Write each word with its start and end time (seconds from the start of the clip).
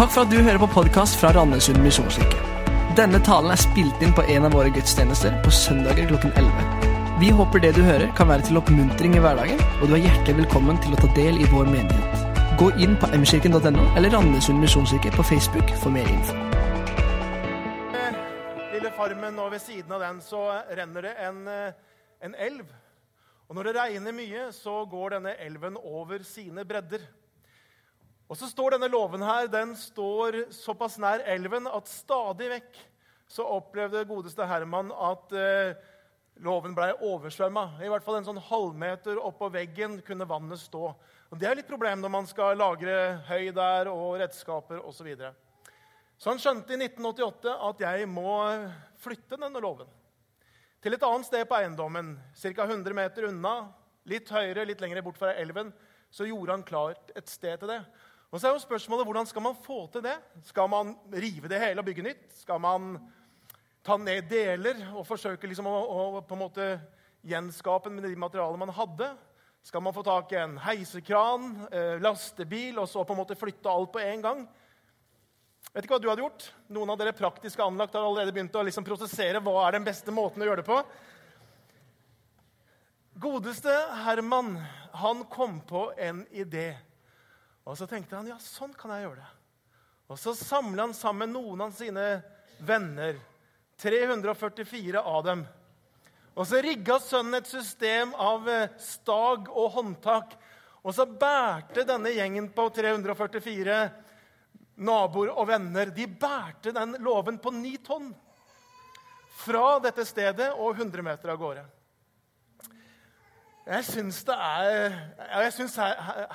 Takk 0.00 0.14
for 0.14 0.24
at 0.24 0.30
du 0.32 0.38
hører 0.40 0.56
på 0.56 0.66
podkast 0.72 1.18
fra 1.20 1.28
Randesund 1.36 1.82
misjonskirke. 1.84 2.38
Denne 2.96 3.18
talen 3.20 3.52
er 3.52 3.58
spilt 3.60 4.00
inn 4.00 4.14
på 4.16 4.22
en 4.32 4.46
av 4.48 4.54
våre 4.56 4.70
gudstjenester 4.72 5.34
på 5.44 5.52
søndager 5.52 6.08
klokken 6.08 6.32
11. 6.40 6.86
Vi 7.20 7.28
håper 7.36 7.60
det 7.60 7.74
du 7.76 7.82
hører, 7.84 8.06
kan 8.16 8.30
være 8.30 8.46
til 8.48 8.56
oppmuntring 8.62 9.18
i 9.18 9.20
hverdagen, 9.20 9.60
og 9.82 9.92
du 9.92 9.98
er 9.98 10.06
hjertelig 10.06 10.38
velkommen 10.38 10.80
til 10.80 10.96
å 10.96 11.02
ta 11.02 11.10
del 11.18 11.42
i 11.44 11.50
vår 11.52 11.68
menighet. 11.68 12.40
Gå 12.56 12.70
inn 12.80 12.96
på 12.96 13.12
mkirken.no 13.12 13.84
eller 13.92 14.16
Randesund 14.16 14.64
misjonskirke 14.64 15.12
på 15.18 15.28
Facebook 15.34 15.76
for 15.84 15.92
mer 15.92 16.08
info. 16.08 16.40
lille 18.72 18.96
farmen, 18.96 19.38
og 19.38 19.52
ved 19.52 19.60
siden 19.60 19.92
av 19.92 20.00
den 20.00 20.24
så 20.24 20.46
renner 20.80 21.10
det 21.10 21.16
en, 21.28 21.46
eh, 21.48 21.72
en 22.24 22.34
elv. 22.48 22.64
Og 23.50 23.56
når 23.56 23.68
det 23.68 23.76
regner 23.76 24.12
mye, 24.16 24.52
så 24.52 24.80
går 24.88 25.18
denne 25.18 25.36
elven 25.44 25.76
over 25.76 26.24
sine 26.24 26.64
bredder. 26.64 27.04
Og 28.30 28.38
så 28.38 28.46
står 28.46 28.76
denne 28.76 28.86
låven 28.90 29.24
her, 29.26 29.48
den 29.50 29.72
står 29.74 30.44
såpass 30.54 31.00
nær 31.02 31.24
elven 31.26 31.66
at 31.66 31.90
stadig 31.90 32.46
vekk 32.52 32.76
så 33.30 33.42
opplevde 33.58 34.04
godeste 34.06 34.46
Herman 34.46 34.92
at 34.94 35.34
eh, 35.34 35.72
låven 36.46 36.76
blei 36.76 36.92
oversvømma. 36.94 37.82
I 37.82 37.90
hvert 37.90 38.06
fall 38.06 38.20
en 38.20 38.28
sånn 38.28 38.42
halvmeter 38.46 39.18
oppå 39.18 39.50
veggen 39.50 39.98
kunne 40.06 40.28
vannet 40.30 40.62
stå. 40.62 40.92
Og 41.30 41.38
Det 41.38 41.48
er 41.50 41.58
litt 41.58 41.70
problem 41.70 42.02
når 42.02 42.14
man 42.14 42.30
skal 42.30 42.58
lagre 42.58 42.96
høy 43.26 43.50
der 43.54 43.90
og 43.90 44.20
redskaper 44.22 44.78
osv. 44.78 45.00
Så, 45.00 45.06
videre. 45.10 45.34
så 46.18 46.30
han 46.30 46.42
skjønte 46.42 46.74
i 46.74 46.80
1988 46.86 47.56
at 47.66 47.82
jeg 47.86 48.10
må 48.10 48.36
flytte 49.02 49.38
denne 49.42 49.62
låven 49.62 49.90
til 50.80 50.96
et 50.96 51.02
annet 51.04 51.26
sted 51.28 51.42
på 51.44 51.58
eiendommen, 51.58 52.14
ca. 52.40 52.64
100 52.64 52.94
meter 52.96 53.26
unna, 53.28 53.54
litt 54.08 54.30
høyere, 54.32 54.64
litt 54.64 54.80
lenger 54.80 55.02
bort 55.04 55.18
fra 55.20 55.34
elven, 55.36 55.74
så 56.08 56.24
gjorde 56.24 56.54
han 56.54 56.64
klart 56.64 57.12
et 57.12 57.28
sted 57.28 57.60
til 57.60 57.68
det. 57.68 57.82
Og 58.30 58.38
så 58.38 58.46
er 58.46 58.54
jo 58.54 58.62
spørsmålet, 58.62 59.06
Hvordan 59.08 59.26
skal 59.26 59.42
man 59.42 59.58
få 59.58 59.86
til 59.92 60.04
det? 60.06 60.16
Skal 60.46 60.68
man 60.70 60.94
rive 61.12 61.48
det 61.50 61.60
hele 61.60 61.82
og 61.82 61.88
bygge 61.88 62.04
nytt? 62.06 62.28
Skal 62.38 62.60
man 62.62 62.94
ta 63.82 63.96
ned 63.96 64.28
deler 64.30 64.84
og 64.94 65.06
forsøke 65.08 65.48
liksom 65.50 65.66
å, 65.66 65.74
å, 65.74 66.20
på 66.22 66.36
en 66.36 66.42
måte 66.44 66.68
gjenskape 67.26 67.90
med 67.90 68.06
de 68.06 68.14
materialene 68.16 68.62
man 68.62 68.74
hadde? 68.76 69.10
Skal 69.66 69.82
man 69.84 69.92
få 69.92 70.04
tak 70.06 70.30
i 70.32 70.38
en 70.40 70.56
heisekran, 70.62 71.50
eh, 71.68 71.98
lastebil, 72.00 72.78
og 72.80 72.88
så 72.88 73.02
på 73.04 73.12
en 73.12 73.20
måte 73.20 73.36
flytte 73.36 73.68
alt 73.68 73.92
på 73.92 74.00
en 74.00 74.22
gang? 74.24 74.44
Vet 75.70 75.84
ikke 75.84 75.98
hva 75.98 76.02
du 76.02 76.08
hadde 76.08 76.24
gjort? 76.24 76.46
Noen 76.72 76.90
av 76.90 76.98
dere 76.98 77.12
praktiske 77.16 77.62
anlagt 77.62 77.94
har 77.94 78.06
allerede 78.06 78.32
begynt 78.34 78.56
å 78.56 78.62
liksom 78.66 78.86
prosessere 78.86 79.42
hva 79.44 79.66
er 79.66 79.76
den 79.76 79.86
beste 79.86 80.14
måten 80.14 80.42
å 80.42 80.48
gjøre 80.48 80.62
det 80.62 80.70
på. 80.70 80.78
Godeste 83.20 83.74
Herman 84.06 84.54
han 85.02 85.26
kom 85.30 85.60
på 85.68 85.90
en 85.98 86.24
idé. 86.32 86.72
Og 87.68 87.76
Så 87.78 87.86
tenkte 87.86 88.16
han 88.16 88.28
ja, 88.30 88.38
sånn 88.40 88.72
kan 88.76 88.94
jeg 88.94 89.06
gjøre 89.06 89.22
det. 89.22 89.30
Og 90.10 90.18
Så 90.18 90.34
samla 90.38 90.88
han 90.88 90.94
sammen 90.96 91.32
noen 91.34 91.66
av 91.66 91.74
sine 91.76 92.22
venner, 92.58 93.18
344 93.80 95.00
av 95.00 95.24
dem. 95.24 95.44
Og 96.34 96.46
Så 96.46 96.60
rigga 96.64 96.98
sønnen 97.02 97.40
et 97.40 97.50
system 97.50 98.14
av 98.14 98.48
eh, 98.48 98.70
stag 98.80 99.50
og 99.50 99.74
håndtak. 99.76 100.36
Og 100.80 100.94
så 100.96 101.04
bærte 101.04 101.84
denne 101.84 102.08
gjengen 102.14 102.46
på 102.56 102.64
344 102.72 103.80
naboer 104.80 105.32
og 105.34 105.48
venner 105.50 105.90
de 105.92 106.06
bærte 106.08 106.72
den 106.72 106.96
låven 107.04 107.36
på 107.36 107.52
ni 107.52 107.74
tonn 107.84 108.08
fra 109.40 109.78
dette 109.84 110.06
stedet 110.08 110.50
og 110.56 110.78
100 110.78 111.04
meter 111.04 111.32
av 111.32 111.40
gårde. 111.40 111.64
Jeg 113.70 113.86
syns 113.86 114.24
det 114.26 114.34
er, 114.34 114.94
jeg 115.44 115.50
synes 115.54 115.76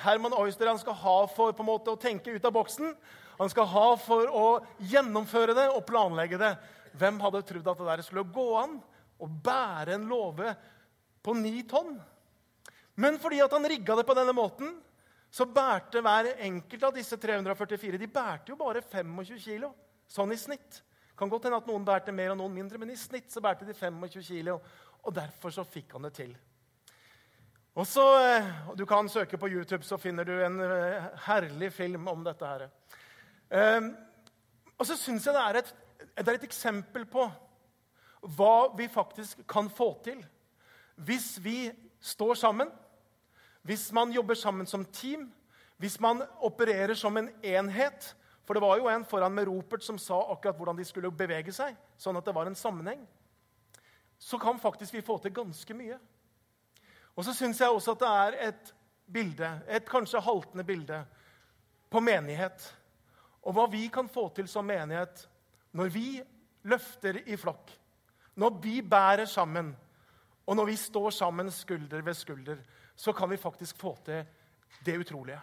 Herman 0.00 0.32
Oyster 0.38 0.70
han 0.70 0.78
skal 0.80 0.94
ha 0.96 1.16
for 1.28 1.52
på 1.52 1.60
en 1.60 1.68
måte 1.68 1.92
å 1.92 2.00
tenke 2.00 2.32
ut 2.32 2.46
av 2.48 2.54
boksen. 2.56 2.94
Han 3.36 3.52
skal 3.52 3.68
ha 3.68 3.90
for 4.00 4.30
å 4.32 4.44
gjennomføre 4.80 5.52
det 5.58 5.66
og 5.74 5.84
planlegge 5.84 6.38
det. 6.40 6.54
Hvem 6.96 7.20
hadde 7.20 7.44
trodd 7.44 7.68
at 7.68 7.82
det 7.82 7.90
der 7.90 8.04
skulle 8.06 8.24
gå 8.32 8.46
an 8.56 8.78
å 9.20 9.28
bære 9.28 9.98
en 9.98 10.08
låve 10.08 10.54
på 11.20 11.36
ni 11.36 11.60
tonn? 11.68 11.98
Men 12.96 13.20
fordi 13.20 13.42
at 13.44 13.52
han 13.52 13.68
rigga 13.68 13.98
det 14.00 14.06
på 14.08 14.16
denne 14.16 14.32
måten, 14.32 14.72
så 15.28 15.44
bærte 15.44 16.00
hver 16.00 16.32
enkelt 16.40 16.88
av 16.88 16.96
disse 16.96 17.20
344 17.20 18.00
de 18.00 18.08
bærte 18.08 18.54
jo 18.54 18.60
bare 18.64 18.80
25 18.80 19.36
kilo. 19.44 19.74
Sånn 20.08 20.32
i 20.32 20.40
snitt. 20.40 20.80
Kan 21.12 21.28
godt 21.28 21.50
hende 21.50 21.60
at 21.60 21.68
noen 21.68 21.84
bærte 21.84 22.16
mer 22.16 22.32
og 22.32 22.40
noen 22.40 22.56
mindre, 22.62 22.80
men 22.80 22.96
i 22.96 22.96
snitt 22.96 23.28
så 23.28 23.44
bærte 23.44 23.68
de 23.68 23.76
25 23.76 24.24
kilo. 24.24 24.62
Og 25.04 25.12
derfor 25.12 25.52
så 25.52 25.68
fikk 25.68 25.98
han 25.98 26.08
det 26.08 26.16
til. 26.16 26.36
Og 27.76 27.86
så, 27.86 28.04
eh, 28.24 28.76
Du 28.78 28.86
kan 28.86 29.08
søke 29.08 29.38
på 29.38 29.48
YouTube, 29.48 29.84
så 29.84 29.96
finner 29.96 30.24
du 30.24 30.32
en 30.32 30.60
eh, 30.60 31.02
herlig 31.26 31.72
film 31.72 32.08
om 32.08 32.24
dette. 32.24 32.46
her. 32.46 32.68
Um, 33.78 33.96
og 34.78 34.86
så 34.86 34.96
syns 34.96 35.26
jeg 35.26 35.34
det 35.34 35.42
er, 35.42 35.56
et, 35.56 35.74
det 36.16 36.28
er 36.28 36.34
et 36.34 36.44
eksempel 36.44 37.04
på 37.06 37.30
hva 38.36 38.76
vi 38.76 38.88
faktisk 38.88 39.46
kan 39.46 39.68
få 39.70 40.02
til 40.02 40.24
hvis 40.96 41.44
vi 41.44 41.70
står 42.00 42.34
sammen 42.34 42.70
hvis 43.62 43.92
man 43.92 44.12
jobber 44.12 44.34
sammen 44.34 44.66
som 44.66 44.84
team, 44.84 45.32
hvis 45.76 46.00
man 46.00 46.22
opererer 46.40 46.94
som 46.94 47.16
en 47.16 47.30
enhet 47.42 48.14
For 48.46 48.54
det 48.54 48.62
var 48.62 48.76
jo 48.78 48.88
en 48.88 49.04
foran 49.04 49.34
med 49.34 49.48
ropert 49.48 49.82
som 49.82 49.98
sa 49.98 50.20
akkurat 50.32 50.56
hvordan 50.56 50.76
de 50.76 50.84
skulle 50.84 51.10
bevege 51.10 51.52
seg, 51.52 51.74
sånn 51.98 52.16
at 52.16 52.24
det 52.24 52.34
var 52.34 52.46
en 52.46 52.54
sammenheng. 52.54 53.00
Så 54.18 54.38
kan 54.38 54.60
faktisk 54.62 54.94
vi 54.94 55.02
få 55.02 55.18
til 55.18 55.34
ganske 55.34 55.74
mye. 55.74 55.98
Og 57.16 57.24
så 57.24 57.34
syns 57.34 57.60
jeg 57.60 57.72
også 57.72 57.96
at 57.96 58.02
det 58.02 58.10
er 58.12 58.48
et 58.48 58.72
bilde, 59.12 59.50
et 59.68 59.88
kanskje 59.88 60.20
haltende 60.20 60.64
bilde, 60.64 61.04
på 61.90 62.00
menighet. 62.02 62.64
Og 63.46 63.54
hva 63.54 63.66
vi 63.70 63.86
kan 63.88 64.08
få 64.10 64.28
til 64.34 64.48
som 64.50 64.66
menighet 64.66 65.22
når 65.76 65.90
vi 65.92 66.06
løfter 66.66 67.20
i 67.28 67.36
flokk, 67.38 67.70
når 68.36 68.56
vi 68.62 68.80
bærer 68.82 69.24
sammen, 69.24 69.70
og 70.46 70.56
når 70.56 70.66
vi 70.66 70.76
står 70.76 71.10
sammen 71.10 71.50
skulder 71.50 72.02
ved 72.02 72.14
skulder 72.14 72.58
så 72.96 73.12
kan 73.12 73.30
vi 73.30 73.36
faktisk 73.36 73.76
få 73.76 73.96
til 74.04 74.24
det 74.84 74.98
utrolige. 74.98 75.40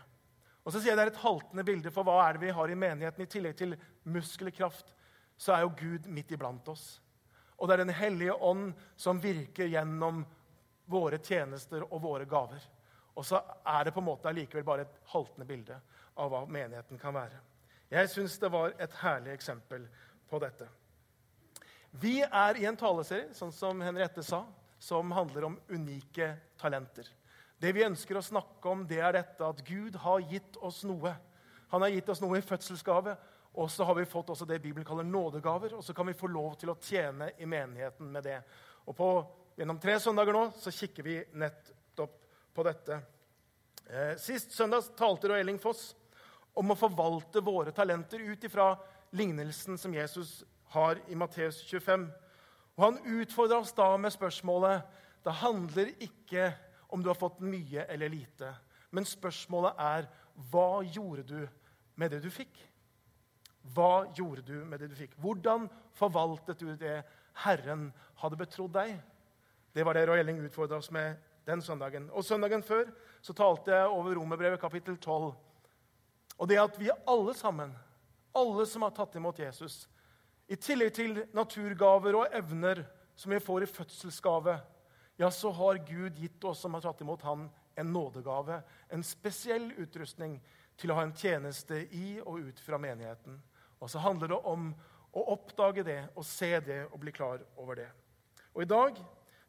Og 0.66 0.72
så 0.72 0.80
sier 0.80 0.94
jeg 0.94 0.98
Det 0.98 1.04
er 1.06 1.12
et 1.12 1.24
haltende 1.24 1.64
bilde, 1.64 1.92
for 1.92 2.04
hva 2.04 2.18
er 2.24 2.34
det 2.34 2.42
vi 2.42 2.54
har 2.56 2.70
i 2.72 2.76
menigheten? 2.76 3.24
I 3.24 3.30
tillegg 3.30 3.56
til 3.56 3.76
muskelkraft 4.04 4.94
så 5.38 5.54
er 5.54 5.66
jo 5.66 5.74
Gud 5.78 6.08
midt 6.08 6.32
iblant 6.32 6.68
oss. 6.68 7.02
Og 7.58 7.68
det 7.68 7.74
er 7.74 7.86
Den 7.86 7.96
hellige 7.96 8.34
ånd 8.34 8.74
som 8.98 9.22
virker 9.22 9.68
gjennom 9.68 10.26
våre 10.86 11.20
tjenester 11.24 11.86
og 11.88 12.02
våre 12.04 12.26
gaver. 12.30 12.64
Og 13.14 13.26
så 13.26 13.40
er 13.66 13.86
det 13.86 13.94
på 13.94 14.02
en 14.02 14.10
måte 14.10 14.30
allikevel 14.30 14.66
bare 14.66 14.86
et 14.88 15.02
haltende 15.14 15.48
bilde 15.48 15.78
av 16.18 16.32
hva 16.32 16.44
menigheten 16.50 17.00
kan 17.02 17.14
være. 17.16 17.40
Jeg 17.94 18.10
syns 18.10 18.40
det 18.42 18.50
var 18.54 18.74
et 18.82 18.94
herlig 19.04 19.36
eksempel 19.36 19.86
på 20.30 20.40
dette. 20.42 20.68
Vi 22.02 22.22
er 22.24 22.58
i 22.58 22.66
en 22.66 22.78
taleserie 22.78 23.36
sånn 23.38 23.54
som 23.54 23.82
Henriette 23.86 24.24
sa, 24.26 24.48
som 24.82 25.12
handler 25.14 25.46
om 25.46 25.60
unike 25.70 26.32
talenter. 26.60 27.06
Det 27.62 27.72
vi 27.72 27.86
ønsker 27.86 28.18
å 28.18 28.26
snakke 28.26 28.72
om, 28.72 28.82
det 28.90 28.98
er 29.00 29.14
dette 29.16 29.46
at 29.46 29.62
Gud 29.64 29.96
har 30.02 30.26
gitt 30.26 30.58
oss 30.58 30.82
noe. 30.90 31.14
Han 31.72 31.86
har 31.86 31.94
gitt 31.94 32.10
oss 32.10 32.22
noe 32.24 32.42
i 32.42 32.44
fødselsgave, 32.44 33.14
og 33.54 33.70
så 33.72 33.86
har 33.86 33.96
vi 33.96 34.10
fått 34.10 34.34
også 34.34 34.48
det 34.50 34.58
Bibelen 34.64 34.86
kaller 34.88 35.06
nådegaver. 35.06 35.78
Og 35.78 35.86
så 35.86 35.94
kan 35.94 36.10
vi 36.10 36.18
få 36.18 36.28
lov 36.34 36.58
til 36.60 36.74
å 36.74 36.78
tjene 36.82 37.30
i 37.38 37.46
menigheten 37.46 38.10
med 38.12 38.26
det. 38.26 38.40
Og 38.90 38.98
på, 38.98 39.10
Gjennom 39.54 39.78
tre 39.78 40.00
søndager 40.02 40.34
nå 40.34 40.48
så 40.58 40.72
kikker 40.74 41.06
vi 41.06 41.20
nettopp 41.38 42.16
på 42.58 42.64
dette. 42.66 42.96
Eh, 43.86 44.16
sist 44.18 44.56
søndag 44.56 44.88
talte 44.98 45.30
Roy 45.30 45.44
Elling 45.44 45.60
Foss 45.62 45.92
om 46.58 46.74
å 46.74 46.78
forvalte 46.78 47.44
våre 47.46 47.74
talenter 47.76 48.24
ut 48.26 48.48
ifra 48.50 48.72
lignelsen 49.14 49.78
som 49.78 49.94
Jesus 49.94 50.40
har 50.74 50.98
i 51.06 51.18
Matteus 51.20 51.62
25. 51.70 52.08
Og 52.74 52.84
Han 52.84 53.00
utfordra 53.20 53.62
oss 53.62 53.76
da 53.78 53.92
med 53.98 54.16
spørsmålet 54.16 54.82
Det 55.24 55.38
handler 55.40 55.94
ikke 56.02 56.50
om 56.90 57.04
du 57.04 57.12
har 57.12 57.20
fått 57.20 57.40
mye 57.40 57.86
eller 57.86 58.10
lite. 58.10 58.50
Men 58.90 59.06
spørsmålet 59.06 59.78
er 59.78 60.10
hva 60.50 60.82
gjorde 60.82 61.24
du 61.30 61.48
med 61.96 62.12
det 62.12 62.24
du 62.26 62.30
fikk? 62.34 62.58
Hva 63.74 64.10
gjorde 64.18 64.42
du 64.42 64.66
med 64.66 64.82
det 64.82 64.90
du 64.90 64.98
fikk? 64.98 65.14
Hvordan 65.22 65.70
forvaltet 65.94 66.60
du 66.60 66.74
det 66.76 67.04
Herren 67.46 67.92
hadde 68.20 68.42
betrodd 68.42 68.74
deg? 68.74 68.98
Det 69.74 69.84
var 69.84 69.94
det 69.94 70.06
Roy 70.08 70.20
Elling 70.20 70.40
utfordra 70.46 70.78
oss 70.78 70.92
med 70.92 71.16
den 71.46 71.62
søndagen. 71.62 72.10
Og 72.14 72.26
Søndagen 72.26 72.64
før 72.64 72.92
så 73.22 73.34
talte 73.34 73.74
jeg 73.74 73.88
over 73.90 74.16
Romerbrevet 74.16 74.62
kapittel 74.62 74.98
12. 74.98 75.34
Og 76.38 76.50
det 76.50 76.60
at 76.62 76.78
vi 76.80 76.92
alle 77.08 77.34
sammen, 77.34 77.74
alle 78.36 78.66
som 78.70 78.86
har 78.86 78.94
tatt 78.94 79.16
imot 79.18 79.40
Jesus, 79.40 79.88
i 80.48 80.56
tillegg 80.56 80.94
til 80.94 81.24
naturgaver 81.34 82.20
og 82.20 82.36
evner 82.38 82.84
som 83.16 83.34
vi 83.34 83.40
får 83.42 83.66
i 83.66 83.72
fødselsgave, 83.72 84.60
ja, 85.18 85.30
så 85.32 85.52
har 85.52 85.82
Gud 85.88 86.18
gitt 86.18 86.44
oss 86.46 86.62
som 86.62 86.74
har 86.74 86.82
tatt 86.82 87.02
imot 87.02 87.22
Han, 87.22 87.50
en 87.76 87.94
nådegave, 87.94 88.62
en 88.90 89.04
spesiell 89.04 89.72
utrustning 89.78 90.38
til 90.78 90.92
å 90.92 90.98
ha 90.98 91.06
en 91.08 91.16
tjeneste 91.18 91.84
i 91.94 92.20
og 92.22 92.50
ut 92.50 92.62
fra 92.62 92.78
menigheten. 92.78 93.40
Og 93.80 93.90
så 93.90 94.02
handler 94.02 94.34
det 94.34 94.40
om 94.50 94.70
å 95.14 95.26
oppdage 95.34 95.86
det 95.86 96.00
og 96.14 96.26
se 96.26 96.52
det 96.66 96.84
og 96.92 97.00
bli 97.02 97.14
klar 97.14 97.42
over 97.58 97.82
det. 97.82 97.90
Og 98.54 98.66
I 98.66 98.70
dag 98.70 99.02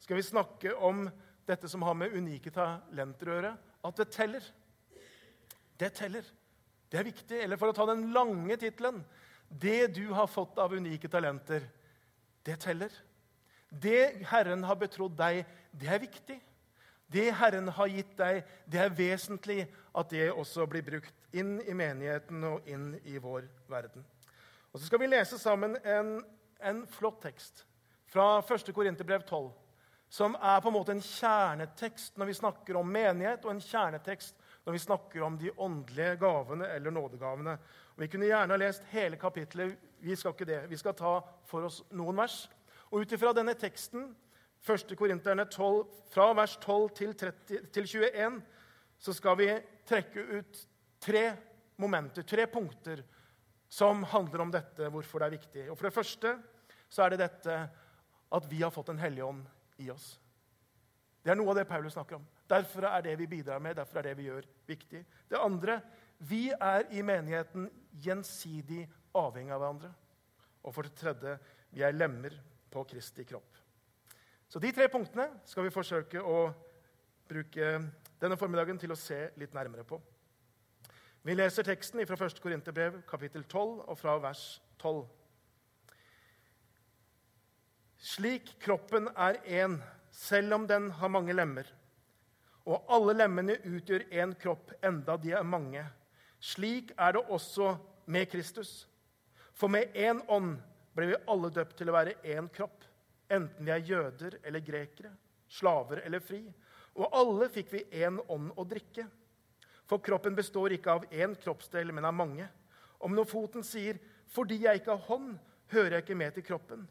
skal 0.04 0.16
vi 0.16 0.22
snakke 0.22 0.74
om 0.74 1.06
dette 1.48 1.68
som 1.68 1.82
har 1.82 1.94
med 1.96 2.12
unike 2.12 2.50
talenter 2.52 3.28
å 3.28 3.36
gjøre. 3.38 3.52
At 3.84 4.00
det 4.00 4.10
teller. 4.12 4.48
Det 5.80 5.90
teller. 5.96 6.26
Det 6.92 7.00
er 7.00 7.06
viktig. 7.08 7.38
Eller 7.40 7.60
for 7.60 7.72
å 7.72 7.76
ta 7.76 7.86
den 7.88 8.10
lange 8.12 8.58
tittelen 8.60 9.00
Det 9.48 9.94
du 9.96 10.08
har 10.12 10.26
fått 10.26 10.58
av 10.58 10.72
unike 10.72 11.08
talenter, 11.08 11.64
det 12.44 12.56
teller. 12.60 12.92
Det 13.68 14.26
Herren 14.28 14.64
har 14.64 14.76
betrodd 14.80 15.16
deg, 15.16 15.44
det 15.72 15.88
er 15.88 16.00
viktig. 16.02 16.38
Det 17.06 17.28
Herren 17.38 17.68
har 17.76 17.92
gitt 17.92 18.16
deg, 18.18 18.40
det 18.66 18.80
er 18.80 18.96
vesentlig 18.96 19.66
at 19.94 20.10
det 20.10 20.32
også 20.32 20.66
blir 20.66 20.82
brukt 20.84 21.36
inn 21.36 21.58
i 21.62 21.76
menigheten 21.76 22.44
og 22.48 22.68
inn 22.68 22.94
i 23.04 23.20
vår 23.20 23.46
verden. 23.70 24.04
Og 24.72 24.80
Så 24.80 24.88
skal 24.88 25.04
vi 25.04 25.12
lese 25.12 25.38
sammen 25.38 25.76
en, 25.84 26.16
en 26.60 26.86
flott 26.90 27.20
tekst 27.22 27.62
fra 28.10 28.40
1. 28.42 28.72
Korinterbrev 28.74 29.22
12, 29.28 29.52
som 30.14 30.36
er 30.38 30.60
på 30.62 30.70
en 30.70 30.76
måte 30.76 30.94
en 30.94 31.02
kjernetekst 31.02 32.20
når 32.20 32.28
vi 32.28 32.34
snakker 32.38 32.76
om 32.78 32.86
menighet, 32.86 33.42
og 33.42 33.50
en 33.50 33.62
kjernetekst 33.62 34.36
når 34.62 34.76
vi 34.76 34.82
snakker 34.84 35.22
om 35.26 35.38
de 35.40 35.50
åndelige 35.50 36.12
gavene 36.20 36.68
eller 36.70 36.94
nådegavene. 36.94 37.54
Og 37.96 38.04
vi 38.04 38.08
kunne 38.12 38.28
gjerne 38.28 38.54
ha 38.54 38.58
lest 38.62 38.84
hele 38.92 39.18
kapittelet. 39.18 39.72
Vi 39.98 40.14
skal 40.16 40.36
ikke 40.36 40.46
det. 40.46 40.60
Vi 40.70 40.78
skal 40.78 40.94
ta 40.94 41.16
for 41.50 41.66
oss 41.66 41.80
noen 41.98 42.20
vers. 42.22 42.44
Og 42.92 43.02
ut 43.02 43.14
ifra 43.16 43.32
denne 43.34 43.56
teksten, 43.58 44.12
1. 44.62 44.94
Korinterne 45.00 45.48
12, 45.50 45.82
fra 46.14 46.28
vers 46.38 46.54
12 46.62 46.86
til, 47.00 47.16
30, 47.24 47.66
til 47.74 47.90
21, 48.06 48.38
så 49.02 49.16
skal 49.18 49.38
vi 49.42 49.48
trekke 49.88 50.28
ut 50.38 50.62
tre 51.02 51.24
momenter, 51.82 52.22
tre 52.22 52.46
punkter, 52.46 53.02
som 53.66 54.06
handler 54.14 54.46
om 54.46 54.54
dette, 54.54 54.94
hvorfor 54.94 55.18
det 55.18 55.26
er 55.26 55.36
viktig. 55.40 55.66
Og 55.72 55.74
For 55.74 55.90
det 55.90 55.98
første 55.98 56.36
så 56.86 57.02
er 57.02 57.16
det 57.16 57.24
dette 57.26 57.58
at 58.34 58.50
vi 58.50 58.62
har 58.62 58.70
fått 58.70 58.94
en 58.94 59.02
hellig 59.02 59.26
ånd 59.26 59.44
i 59.82 59.90
oss. 59.92 60.14
Det 61.24 61.32
er 61.32 61.38
noe 61.38 61.54
av 61.54 61.58
det 61.58 61.68
Paulus 61.68 61.94
snakker 61.96 62.18
om. 62.18 62.26
Derfor 62.50 62.84
er 62.90 63.04
det 63.06 63.14
vi 63.18 63.28
bidrar 63.30 63.62
med, 63.62 63.76
derfor 63.78 63.98
er 63.98 64.10
det 64.10 64.18
vi 64.18 64.28
gjør, 64.28 64.44
viktig. 64.68 65.00
Det 65.30 65.40
andre 65.40 65.78
vi 66.28 66.50
er 66.52 66.84
i 66.92 67.02
menigheten 67.02 67.70
gjensidig 68.04 68.84
avhengig 69.16 69.54
av 69.54 69.62
hverandre. 69.62 69.92
Og 70.64 70.74
for 70.76 70.86
det 70.86 70.96
tredje 71.00 71.38
vi 71.74 71.84
er 71.84 71.96
lemmer 71.96 72.36
på 72.70 72.84
Kristi 72.88 73.24
kropp. 73.24 73.56
Så 74.48 74.60
de 74.60 74.70
tre 74.72 74.86
punktene 74.92 75.40
skal 75.48 75.66
vi 75.66 75.72
forsøke 75.74 76.20
å 76.20 76.38
bruke 77.28 77.70
denne 78.20 78.36
formiddagen 78.38 78.78
til 78.78 78.92
å 78.92 78.98
se 78.98 79.30
litt 79.40 79.56
nærmere 79.56 79.86
på. 79.88 79.98
Vi 81.24 81.34
leser 81.34 81.64
teksten 81.64 82.04
fra 82.04 82.18
1. 82.20 82.40
Korinterbrev, 82.44 83.00
kapittel 83.08 83.46
12, 83.48 83.80
og 83.88 83.96
fra 83.96 84.18
vers 84.20 84.42
12. 84.78 85.06
Slik 88.04 88.50
kroppen 88.60 89.06
er 89.16 89.38
én, 89.48 89.78
selv 90.12 90.52
om 90.58 90.66
den 90.68 90.90
har 90.92 91.08
mange 91.08 91.32
lemmer. 91.32 91.64
Og 92.68 92.82
alle 92.92 93.14
lemmene 93.16 93.54
utgjør 93.64 94.02
én 94.12 94.34
kropp, 94.36 94.74
enda 94.84 95.16
de 95.16 95.30
er 95.32 95.46
mange. 95.48 95.80
Slik 96.36 96.90
er 97.00 97.14
det 97.16 97.22
også 97.32 97.70
med 98.04 98.28
Kristus. 98.28 98.72
For 99.56 99.72
med 99.72 99.96
én 99.96 100.20
ånd 100.28 100.58
ble 100.92 101.14
vi 101.14 101.20
alle 101.32 101.48
døpt 101.56 101.78
til 101.78 101.88
å 101.88 101.94
være 101.96 102.18
én 102.34 102.50
kropp, 102.52 102.84
enten 103.32 103.64
vi 103.64 103.72
er 103.72 103.86
jøder 103.88 104.36
eller 104.42 104.64
grekere, 104.66 105.12
slaver 105.48 106.02
eller 106.04 106.20
fri. 106.20 106.42
Og 107.00 107.08
alle 107.08 107.48
fikk 107.54 107.72
vi 107.72 107.86
én 108.04 108.18
ånd 108.28 108.50
å 108.52 108.66
drikke. 108.68 109.06
For 109.88 110.04
kroppen 110.04 110.36
består 110.36 110.76
ikke 110.76 110.98
av 110.98 111.06
én 111.08 111.32
kroppsdel, 111.40 111.88
men 111.92 112.04
av 112.04 112.12
mange. 112.12 112.50
Om 113.00 113.16
når 113.16 113.30
foten 113.32 113.64
sier 113.64 113.96
'fordi 114.28 114.60
jeg 114.60 114.80
ikke 114.80 114.92
har 114.92 115.08
hånd, 115.08 115.38
hører 115.72 115.90
jeg 115.90 116.04
ikke 116.04 116.16
med 116.16 116.34
til 116.34 116.42
kroppen', 116.42 116.86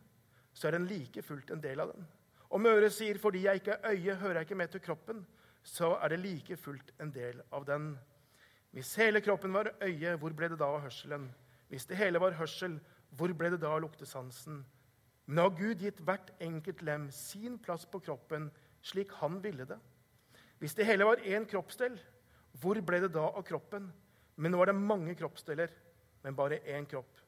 så 0.53 0.67
er 0.67 0.77
den 0.77 0.87
like 0.87 1.21
fullt 1.21 1.51
en 1.51 1.61
del 1.61 1.79
av 1.79 1.93
den. 1.93 2.07
Om 2.49 2.65
øret 2.65 2.93
sier 2.93 3.17
'fordi 3.17 3.43
jeg 3.43 3.55
ikke 3.55 3.71
er 3.71 3.91
øye, 3.91 4.15
hører 4.15 4.33
jeg 4.33 4.41
ikke 4.41 4.55
med 4.55 4.67
til 4.67 4.81
kroppen', 4.81 5.25
så 5.63 5.97
er 6.01 6.07
det 6.07 6.19
like 6.19 6.57
fullt 6.57 6.91
en 6.99 7.11
del 7.11 7.41
av 7.51 7.65
den. 7.65 7.99
Hvis 8.71 8.95
hele 8.95 9.21
kroppen 9.21 9.53
var 9.53 9.71
øye, 9.81 10.15
hvor 10.17 10.33
ble 10.33 10.49
det 10.49 10.59
da 10.59 10.65
av 10.65 10.81
hørselen? 10.81 11.33
Hvis 11.69 11.85
det 11.85 11.97
hele 11.97 12.19
var 12.19 12.31
hørsel, 12.31 12.79
hvor 13.09 13.33
ble 13.33 13.49
det 13.49 13.61
da 13.61 13.67
av 13.67 13.81
luktesansen? 13.81 14.65
Men 15.25 15.37
har 15.37 15.49
Gud 15.49 15.75
gitt 15.75 16.01
hvert 16.01 16.31
enkelt 16.41 16.81
lem 16.81 17.11
sin 17.11 17.59
plass 17.59 17.85
på 17.85 17.99
kroppen 17.99 18.51
slik 18.81 19.11
han 19.21 19.43
ville 19.43 19.65
det? 19.65 19.79
Hvis 20.59 20.75
det 20.75 20.85
hele 20.85 21.05
var 21.05 21.21
én 21.23 21.45
kroppsdel, 21.45 21.99
hvor 22.61 22.81
ble 22.81 22.99
det 22.99 23.13
da 23.13 23.29
av 23.29 23.43
kroppen? 23.43 23.91
Men 24.35 24.51
nå 24.51 24.61
er 24.61 24.71
det 24.71 24.75
mange 24.75 25.15
kroppsdeler, 25.15 25.69
men 26.23 26.35
bare 26.35 26.59
én 26.65 26.85
kropp. 26.89 27.21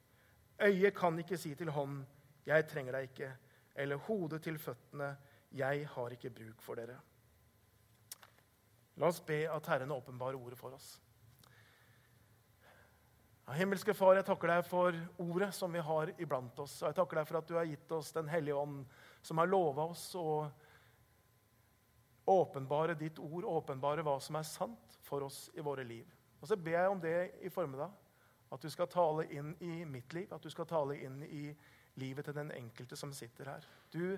Øyet 0.61 0.95
kan 0.95 1.17
ikke 1.19 1.37
si 1.37 1.55
til 1.55 1.69
hånden, 1.69 2.05
'Jeg 2.45 2.67
trenger 2.67 2.91
deg 2.91 3.09
ikke', 3.09 3.37
eller 3.75 3.97
hodet 3.97 4.41
til 4.43 4.57
føttene, 4.57 5.17
'Jeg 5.51 5.87
har 5.87 6.09
ikke 6.09 6.29
bruk 6.29 6.61
for 6.61 6.75
dere'. 6.75 6.99
La 8.97 9.07
oss 9.07 9.19
be 9.19 9.43
at 9.51 9.67
Herren 9.67 9.91
åpenbarer 9.91 10.35
ordet 10.35 10.57
for 10.57 10.69
oss. 10.69 11.01
Ja, 13.45 13.53
himmelske 13.53 13.93
Far, 13.93 14.15
jeg 14.15 14.25
takker 14.25 14.47
deg 14.47 14.65
for 14.65 14.95
ordet 15.21 15.51
som 15.53 15.73
vi 15.73 15.79
har 15.79 16.09
iblant 16.17 16.59
oss. 16.59 16.79
Og 16.81 16.87
jeg 16.89 16.95
takker 16.95 17.19
deg 17.19 17.27
for 17.27 17.37
at 17.37 17.49
du 17.49 17.53
har 17.53 17.67
gitt 17.69 17.91
oss 17.91 18.11
Den 18.11 18.27
hellige 18.27 18.55
ånd, 18.55 18.85
som 19.21 19.37
har 19.37 19.51
lova 19.51 19.89
oss 19.91 20.15
å 20.15 20.51
åpenbare 22.25 22.95
ditt 22.97 23.19
ord, 23.19 23.45
åpenbare 23.45 24.01
hva 24.01 24.15
som 24.19 24.39
er 24.39 24.47
sant 24.49 24.97
for 25.05 25.27
oss 25.27 25.49
i 25.53 25.61
våre 25.61 25.83
liv. 25.85 26.09
Og 26.41 26.49
så 26.49 26.57
ber 26.57 26.79
jeg 26.79 26.89
om 26.89 27.01
det 27.01 27.19
i 27.45 27.49
formiddag. 27.53 27.91
At 28.51 28.61
du 28.61 28.69
skal 28.69 28.89
tale 28.89 29.27
inn 29.33 29.53
i 29.59 29.83
mitt 29.85 30.13
liv, 30.13 30.33
at 30.33 30.41
du 30.41 30.49
skal 30.49 30.65
tale 30.69 30.97
inn 31.03 31.21
i 31.25 31.49
livet 31.95 32.25
til 32.27 32.35
den 32.35 32.51
enkelte 32.55 32.97
som 32.99 33.13
sitter 33.13 33.49
her. 33.53 33.67
Du 33.93 34.17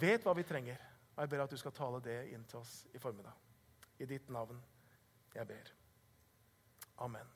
vet 0.00 0.24
hva 0.26 0.34
vi 0.36 0.46
trenger, 0.46 0.80
og 1.14 1.22
jeg 1.22 1.32
ber 1.32 1.44
at 1.44 1.52
du 1.52 1.58
skal 1.60 1.74
tale 1.74 2.02
det 2.04 2.18
inn 2.34 2.44
til 2.48 2.60
oss 2.60 2.80
i 2.94 3.00
formiddag. 3.02 3.34
I 3.98 4.08
ditt 4.08 4.28
navn 4.32 4.58
jeg 5.36 5.48
ber. 5.48 5.72
Amen. 7.04 7.28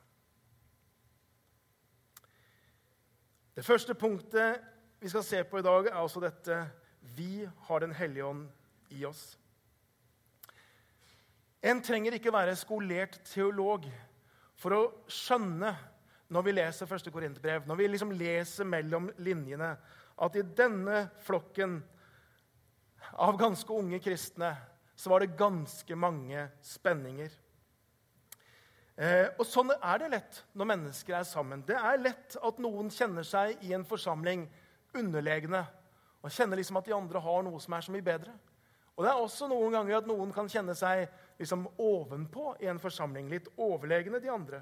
Det 3.55 3.65
første 3.65 3.93
punktet 3.93 4.61
vi 5.01 5.09
skal 5.09 5.23
se 5.25 5.43
på 5.43 5.59
i 5.59 5.65
dag, 5.65 5.87
er 5.89 5.97
altså 5.97 6.21
dette 6.21 6.57
Vi 7.17 7.47
har 7.67 7.79
Den 7.79 7.93
hellige 7.93 8.25
ånd 8.25 8.49
i 8.89 9.05
oss. 9.05 9.37
En 11.61 11.81
trenger 11.81 12.13
ikke 12.13 12.33
være 12.33 12.55
skolert 12.55 13.19
teolog 13.25 13.85
for 14.57 14.73
å 14.73 14.81
skjønne 15.09 15.73
når 16.31 16.45
vi 16.47 16.53
leser 16.55 16.87
første 16.87 17.11
Korinterbrev, 17.11 17.65
når 17.67 17.79
vi 17.79 17.87
liksom 17.89 18.13
leser 18.15 18.67
mellom 18.67 19.09
linjene, 19.19 19.73
at 20.21 20.35
i 20.37 20.43
denne 20.57 21.05
flokken 21.25 21.79
av 23.19 23.39
ganske 23.39 23.73
unge 23.73 23.99
kristne 24.03 24.53
så 24.95 25.09
var 25.11 25.23
det 25.23 25.35
ganske 25.37 25.95
mange 25.97 26.45
spenninger. 26.63 27.31
Eh, 29.01 29.27
og 29.39 29.45
Sånn 29.49 29.73
er 29.73 30.01
det 30.01 30.11
lett 30.13 30.41
når 30.53 30.69
mennesker 30.75 31.17
er 31.17 31.27
sammen. 31.27 31.63
Det 31.67 31.75
er 31.75 31.99
lett 31.99 32.37
at 32.37 32.59
noen 32.61 32.91
kjenner 32.93 33.25
seg 33.27 33.63
i 33.65 33.73
en 33.75 33.87
forsamling 33.87 34.45
underlegne 34.97 35.63
og 36.21 36.31
kjenner 36.31 36.59
liksom 36.59 36.77
at 36.77 36.87
de 36.87 36.93
andre 36.93 37.21
har 37.23 37.43
noe 37.47 37.59
som 37.63 37.73
er 37.73 37.85
så 37.85 37.93
mye 37.95 38.05
bedre. 38.05 38.33
Og 38.95 39.03
Det 39.03 39.09
er 39.09 39.23
også 39.23 39.47
noen 39.49 39.73
ganger 39.73 39.97
at 39.97 40.07
noen 40.07 40.31
kan 40.35 40.49
kjenne 40.51 40.75
seg 40.77 41.07
liksom 41.39 41.65
ovenpå 41.81 42.59
i 42.61 42.69
en 42.69 42.79
forsamling. 42.79 43.31
Litt 43.31 43.47
overlegne 43.57 44.21
de 44.21 44.29
andre. 44.29 44.61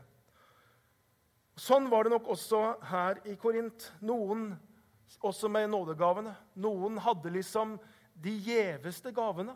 Sånn 1.60 1.90
var 1.92 2.06
det 2.06 2.14
nok 2.14 2.30
også 2.32 2.60
her 2.88 3.20
i 3.28 3.36
Korint. 3.40 3.90
Noen 4.06 4.54
også 5.26 5.50
med 5.52 5.68
nådegavene. 5.74 6.32
Noen 6.64 7.00
hadde 7.04 7.34
liksom 7.34 7.76
de 8.20 8.36
gjeveste 8.46 9.12
gavene. 9.16 9.56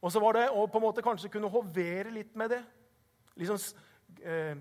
Og 0.00 0.10
så 0.10 0.22
var 0.22 0.38
det 0.38 0.48
å 0.50 0.64
på 0.66 0.80
en 0.80 0.86
måte 0.88 1.04
kanskje 1.04 1.30
kunne 1.30 1.50
hovere 1.52 2.10
litt 2.14 2.34
med 2.38 2.54
det. 2.56 2.60
Liksom 3.38 3.60
Eh, 4.22 4.50
eh, 4.50 4.56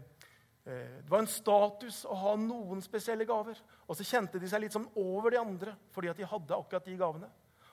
det 1.04 1.10
var 1.10 1.24
en 1.24 1.28
status 1.28 2.04
å 2.06 2.16
ha 2.16 2.36
noen 2.40 2.82
spesielle 2.84 3.26
gaver. 3.28 3.58
Og 3.88 3.98
så 3.98 4.06
kjente 4.06 4.40
de 4.40 4.50
seg 4.50 4.64
litt 4.64 4.76
sånn 4.76 4.88
over 5.00 5.34
de 5.34 5.42
andre 5.42 5.76
fordi 5.94 6.12
at 6.12 6.20
de 6.20 6.28
hadde 6.30 6.58
akkurat 6.58 6.86
de 6.86 6.98
gavene. 7.00 7.30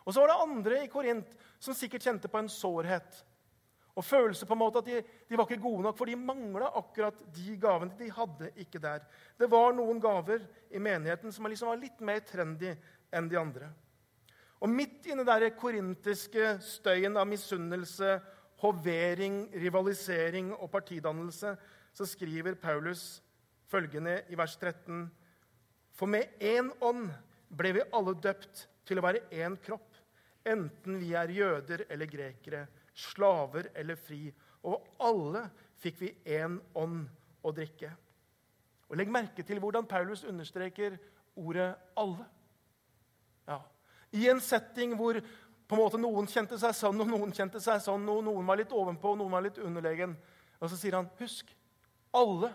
Og 0.07 0.15
så 0.15 0.23
var 0.23 0.31
det 0.31 0.43
andre 0.45 0.83
i 0.85 0.91
Korint 0.91 1.33
som 1.59 1.75
sikkert 1.75 2.07
kjente 2.07 2.31
på 2.31 2.41
en 2.41 2.51
sårhet 2.53 3.23
og 3.97 4.05
følelse 4.05 4.45
på 4.47 4.53
en 4.53 4.61
måte 4.61 4.83
at 4.83 4.89
de, 4.91 5.01
de 5.01 5.39
var 5.39 5.49
ikke 5.49 5.63
gode 5.63 5.87
nok, 5.87 5.97
for 5.97 6.09
de 6.09 6.19
mangla 6.21 6.69
akkurat 6.77 7.17
de 7.33 7.57
gavene. 7.61 7.97
De 7.97 8.11
hadde 8.13 8.51
ikke 8.61 8.81
der. 8.83 9.07
Det 9.41 9.49
var 9.51 9.73
noen 9.73 10.01
gaver 10.03 10.45
i 10.69 10.83
menigheten 10.83 11.33
som 11.33 11.49
liksom 11.49 11.73
var 11.73 11.81
litt 11.81 12.03
mer 12.05 12.21
trendy 12.29 12.75
enn 13.17 13.31
de 13.33 13.41
andre. 13.41 13.71
Og 14.61 14.69
midt 14.73 15.09
inni 15.09 15.25
den 15.25 15.49
korintiske 15.57 16.59
støyen 16.65 17.17
av 17.17 17.29
misunnelse 17.29 18.19
hovering, 18.61 19.47
rivalisering 19.53 20.53
og 20.57 20.71
partidannelse, 20.73 21.57
så 21.97 22.09
skriver 22.09 22.57
Paulus 22.61 23.23
følgende 23.69 24.23
i 24.29 24.37
vers 24.37 24.57
13.: 24.61 25.11
For 25.93 26.07
med 26.07 26.37
én 26.41 26.71
ånd 26.81 27.11
ble 27.49 27.73
vi 27.73 27.89
alle 27.93 28.13
døpt 28.21 28.67
til 28.87 29.01
å 29.01 29.05
være 29.05 29.25
én 29.33 29.57
kropp, 29.57 29.89
enten 30.45 31.01
vi 31.01 31.15
er 31.17 31.33
jøder 31.33 31.87
eller 31.91 32.07
grekere, 32.07 32.67
slaver 32.97 33.71
eller 33.77 33.99
fri, 34.01 34.31
og 34.65 34.87
alle 35.05 35.47
fikk 35.83 36.01
vi 36.01 36.13
én 36.39 36.59
ånd 36.75 37.05
å 37.45 37.53
drikke. 37.55 37.91
Og 38.89 38.97
Legg 38.99 39.11
merke 39.13 39.45
til 39.47 39.61
hvordan 39.61 39.87
Paulus 39.87 40.25
understreker 40.25 40.97
ordet 41.37 41.75
'alle'. 41.97 42.27
Ja. 43.49 43.61
I 44.13 44.29
en 44.29 44.41
setting 44.41 44.97
hvor 44.97 45.21
på 45.69 45.75
en 45.75 45.83
måte 45.83 45.99
Noen 45.99 46.27
kjente 46.31 46.59
seg 46.59 46.75
sånn, 46.75 47.01
og 47.01 47.09
noen 47.11 47.33
kjente 47.35 47.61
seg 47.61 47.81
sånn, 47.83 48.09
og 48.09 48.25
noen 48.25 48.47
var 48.47 48.57
litt 48.57 48.73
ovenpå, 48.73 49.13
og 49.13 49.19
noen 49.19 49.35
var 49.35 49.43
litt 49.43 49.59
underlegen. 49.59 50.17
Og 50.61 50.71
så 50.71 50.77
sier 50.79 50.95
han, 50.95 51.11
husk, 51.19 51.51
alle 52.15 52.53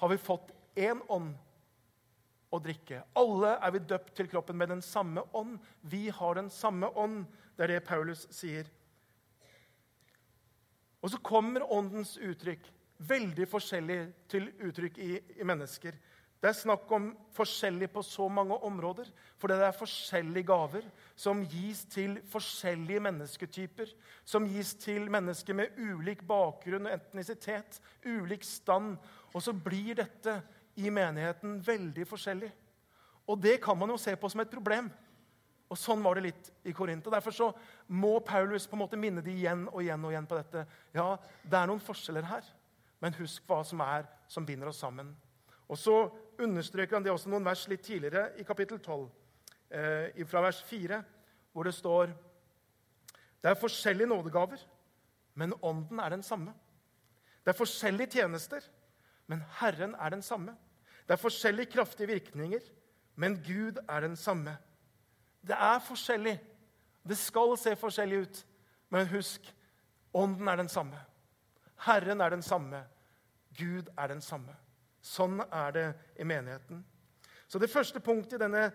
har 0.00 0.08
vi 0.08 0.18
fått 0.18 0.50
én 0.76 1.00
ånd 1.08 1.36
å 2.50 2.58
drikke. 2.58 3.04
Alle 3.18 3.54
er 3.62 3.70
vi 3.70 3.78
døpt 3.78 4.14
til 4.16 4.28
kroppen 4.28 4.58
med 4.58 4.72
den 4.72 4.82
samme 4.82 5.22
ånd. 5.32 5.58
Vi 5.80 6.08
har 6.08 6.34
den 6.34 6.50
samme 6.50 6.90
ånd. 6.96 7.26
Det 7.56 7.66
er 7.66 7.74
det 7.76 7.86
Paulus 7.86 8.26
sier. 8.34 8.66
Og 11.02 11.12
så 11.12 11.20
kommer 11.22 11.66
åndens 11.72 12.16
uttrykk 12.18 12.66
veldig 13.08 13.46
forskjellig 13.46 13.98
til 14.30 14.48
uttrykk 14.66 14.98
i, 14.98 15.12
i 15.38 15.46
mennesker. 15.46 15.94
Det 16.38 16.52
er 16.52 16.54
snakk 16.54 16.90
om 16.94 17.08
forskjellig 17.34 17.88
på 17.90 18.02
så 18.06 18.28
mange 18.30 18.54
områder. 18.66 19.08
For 19.38 19.50
det 19.50 19.58
er 19.58 19.74
forskjellige 19.74 20.46
gaver 20.46 20.84
som 21.18 21.40
gis 21.50 21.82
til 21.90 22.20
forskjellige 22.30 23.02
mennesketyper. 23.02 23.90
Som 24.24 24.46
gis 24.46 24.76
til 24.78 25.10
mennesker 25.10 25.58
med 25.58 25.74
ulik 25.78 26.22
bakgrunn 26.26 26.86
og 26.86 26.94
etnisitet, 26.94 27.80
ulik 28.06 28.46
stand. 28.46 28.96
Og 29.34 29.42
så 29.42 29.54
blir 29.54 29.98
dette 29.98 30.38
i 30.78 30.90
menigheten 30.94 31.58
veldig 31.66 32.06
forskjellig. 32.06 32.52
Og 33.28 33.42
det 33.42 33.58
kan 33.62 33.78
man 33.78 33.90
jo 33.90 33.98
se 34.00 34.14
på 34.16 34.30
som 34.30 34.44
et 34.44 34.54
problem. 34.54 34.92
Og 35.68 35.76
Sånn 35.76 36.04
var 36.06 36.16
det 36.16 36.28
litt 36.30 36.52
i 36.64 36.72
Korint. 36.72 37.10
Derfor 37.12 37.34
så 37.34 37.50
må 37.88 38.18
Paulus 38.20 38.66
på 38.68 38.76
en 38.76 38.82
måte 38.82 38.98
minne 39.00 39.22
de 39.24 39.32
igjen 39.32 39.64
og 39.70 39.80
igjen 39.82 40.04
og 40.04 40.12
igjen 40.12 40.28
på 40.28 40.36
dette. 40.38 40.64
Ja, 40.94 41.14
det 41.42 41.58
er 41.58 41.70
noen 41.70 41.82
forskjeller 41.82 42.26
her, 42.28 42.46
men 43.00 43.16
husk 43.16 43.46
hva 43.48 43.62
som 43.64 43.80
er 43.84 44.06
som 44.28 44.46
binder 44.46 44.68
oss 44.68 44.80
sammen. 44.84 45.14
Og 45.68 45.78
Så 45.78 45.96
understreker 46.38 46.96
han 46.96 47.04
det 47.04 47.12
også 47.12 47.30
noen 47.32 47.44
vers 47.44 47.66
litt 47.68 47.82
tidligere 47.82 48.32
i 48.38 48.44
kapittel 48.46 48.78
12, 48.78 49.08
eh, 49.70 50.24
fra 50.26 50.42
vers 50.44 50.62
4, 50.62 51.02
hvor 51.52 51.64
det 51.64 51.74
står 51.74 52.14
Det 53.38 53.50
er 53.50 53.54
forskjellige 53.54 54.08
nådegaver, 54.10 54.58
men 55.34 55.54
ånden 55.62 56.00
er 56.00 56.10
den 56.10 56.22
samme. 56.22 56.52
Det 57.44 57.52
er 57.52 57.58
forskjellige 57.58 58.10
tjenester, 58.10 58.60
men 59.26 59.44
Herren 59.60 59.94
er 59.94 60.10
den 60.10 60.22
samme. 60.22 60.56
Det 61.06 61.14
er 61.14 61.22
forskjellige 61.22 61.70
kraftige 61.70 62.06
virkninger, 62.06 62.60
men 63.14 63.36
Gud 63.36 63.78
er 63.88 64.00
den 64.00 64.16
samme. 64.16 64.56
Det 65.46 65.54
er 65.54 65.78
forskjellig. 65.78 66.40
Det 67.02 67.16
skal 67.18 67.56
se 67.58 67.74
forskjellig 67.78 68.22
ut. 68.24 68.44
Men 68.88 69.08
husk 69.10 69.44
ånden 70.16 70.48
er 70.48 70.56
den 70.56 70.70
samme. 70.72 71.00
Herren 71.86 72.20
er 72.20 72.30
den 72.30 72.42
samme. 72.42 72.82
Gud 73.58 73.90
er 73.96 74.08
den 74.08 74.22
samme. 74.24 74.54
Sånn 75.04 75.40
er 75.46 75.74
det 75.74 75.88
i 76.18 76.26
menigheten. 76.26 76.82
Så 77.48 77.60
det 77.60 77.70
første 77.72 78.00
punktet 78.00 78.36
i 78.36 78.42
denne 78.44 78.68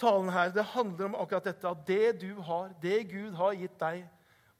talen 0.00 0.30
her, 0.32 0.50
det 0.54 0.70
handler 0.72 1.10
om 1.10 1.18
akkurat 1.20 1.50
dette. 1.50 1.68
At 1.68 1.84
det 1.86 2.20
du 2.22 2.40
har, 2.46 2.72
det 2.82 3.04
Gud 3.10 3.36
har 3.38 3.58
gitt 3.58 3.76
deg, 3.80 4.06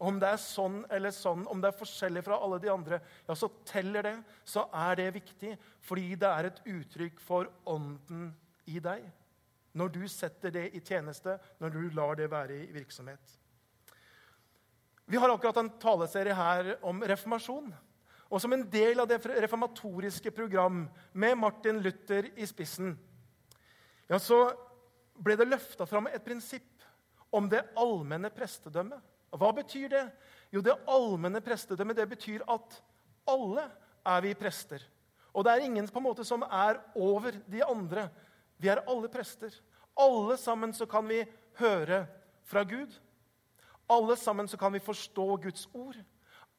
om 0.00 0.16
det 0.20 0.30
er 0.32 0.40
sånn 0.40 0.78
eller 0.88 1.12
sånn, 1.12 1.42
om 1.50 1.60
det 1.60 1.68
er 1.68 1.76
forskjellig 1.76 2.22
fra 2.24 2.38
alle 2.40 2.56
de 2.62 2.70
andre, 2.72 3.00
ja, 3.26 3.34
så 3.36 3.50
teller 3.68 4.06
det. 4.06 4.14
Så 4.48 4.64
er 4.72 4.96
det 4.96 5.10
viktig, 5.18 5.56
fordi 5.84 6.14
det 6.20 6.30
er 6.30 6.48
et 6.48 6.62
uttrykk 6.72 7.20
for 7.20 7.50
ånden 7.68 8.30
i 8.70 8.80
deg. 8.80 9.04
Når 9.72 9.92
du 9.94 10.02
setter 10.10 10.50
det 10.54 10.64
i 10.74 10.80
tjeneste, 10.82 11.36
når 11.60 11.74
du 11.74 11.82
lar 11.94 12.16
det 12.18 12.30
være 12.30 12.56
i 12.64 12.72
virksomhet. 12.74 13.36
Vi 15.10 15.18
har 15.18 15.30
akkurat 15.30 15.56
en 15.58 15.70
taleserie 15.82 16.34
her 16.34 16.72
om 16.86 17.02
reformasjon. 17.02 17.70
Og 18.30 18.38
som 18.42 18.52
en 18.54 18.62
del 18.70 19.02
av 19.02 19.08
det 19.10 19.18
reformatoriske 19.26 20.30
program 20.30 20.84
med 21.12 21.38
Martin 21.38 21.80
Luther 21.82 22.28
i 22.38 22.46
spissen, 22.46 22.92
ja, 24.06 24.18
så 24.18 24.44
ble 25.18 25.34
det 25.38 25.48
løfta 25.50 25.86
fram 25.86 26.06
et 26.10 26.22
prinsipp 26.24 26.86
om 27.34 27.48
det 27.50 27.62
allmenne 27.78 28.30
prestedømmet. 28.34 29.02
Hva 29.34 29.50
betyr 29.54 29.90
det? 29.90 30.04
Jo, 30.50 30.62
det 30.62 30.78
allmenne 30.90 31.42
prestedømmet 31.42 31.98
det 31.98 32.08
betyr 32.10 32.46
at 32.50 32.78
alle 33.30 33.66
er 34.06 34.24
vi 34.24 34.34
prester. 34.38 34.82
Og 35.30 35.46
det 35.46 35.52
er 35.52 35.66
ingen 35.66 35.86
på 35.86 36.00
en 36.00 36.06
måte 36.08 36.26
som 36.26 36.42
er 36.42 36.80
over 36.98 37.36
de 37.50 37.62
andre. 37.66 38.08
Vi 38.60 38.68
er 38.68 38.82
alle 38.88 39.08
prester. 39.08 39.54
Alle 39.96 40.36
sammen 40.36 40.72
så 40.76 40.86
kan 40.86 41.08
vi 41.08 41.24
høre 41.58 42.06
fra 42.44 42.62
Gud. 42.64 42.92
Alle 43.90 44.16
sammen 44.16 44.48
så 44.48 44.56
kan 44.56 44.72
vi 44.72 44.78
forstå 44.78 45.36
Guds 45.36 45.68
ord. 45.74 45.96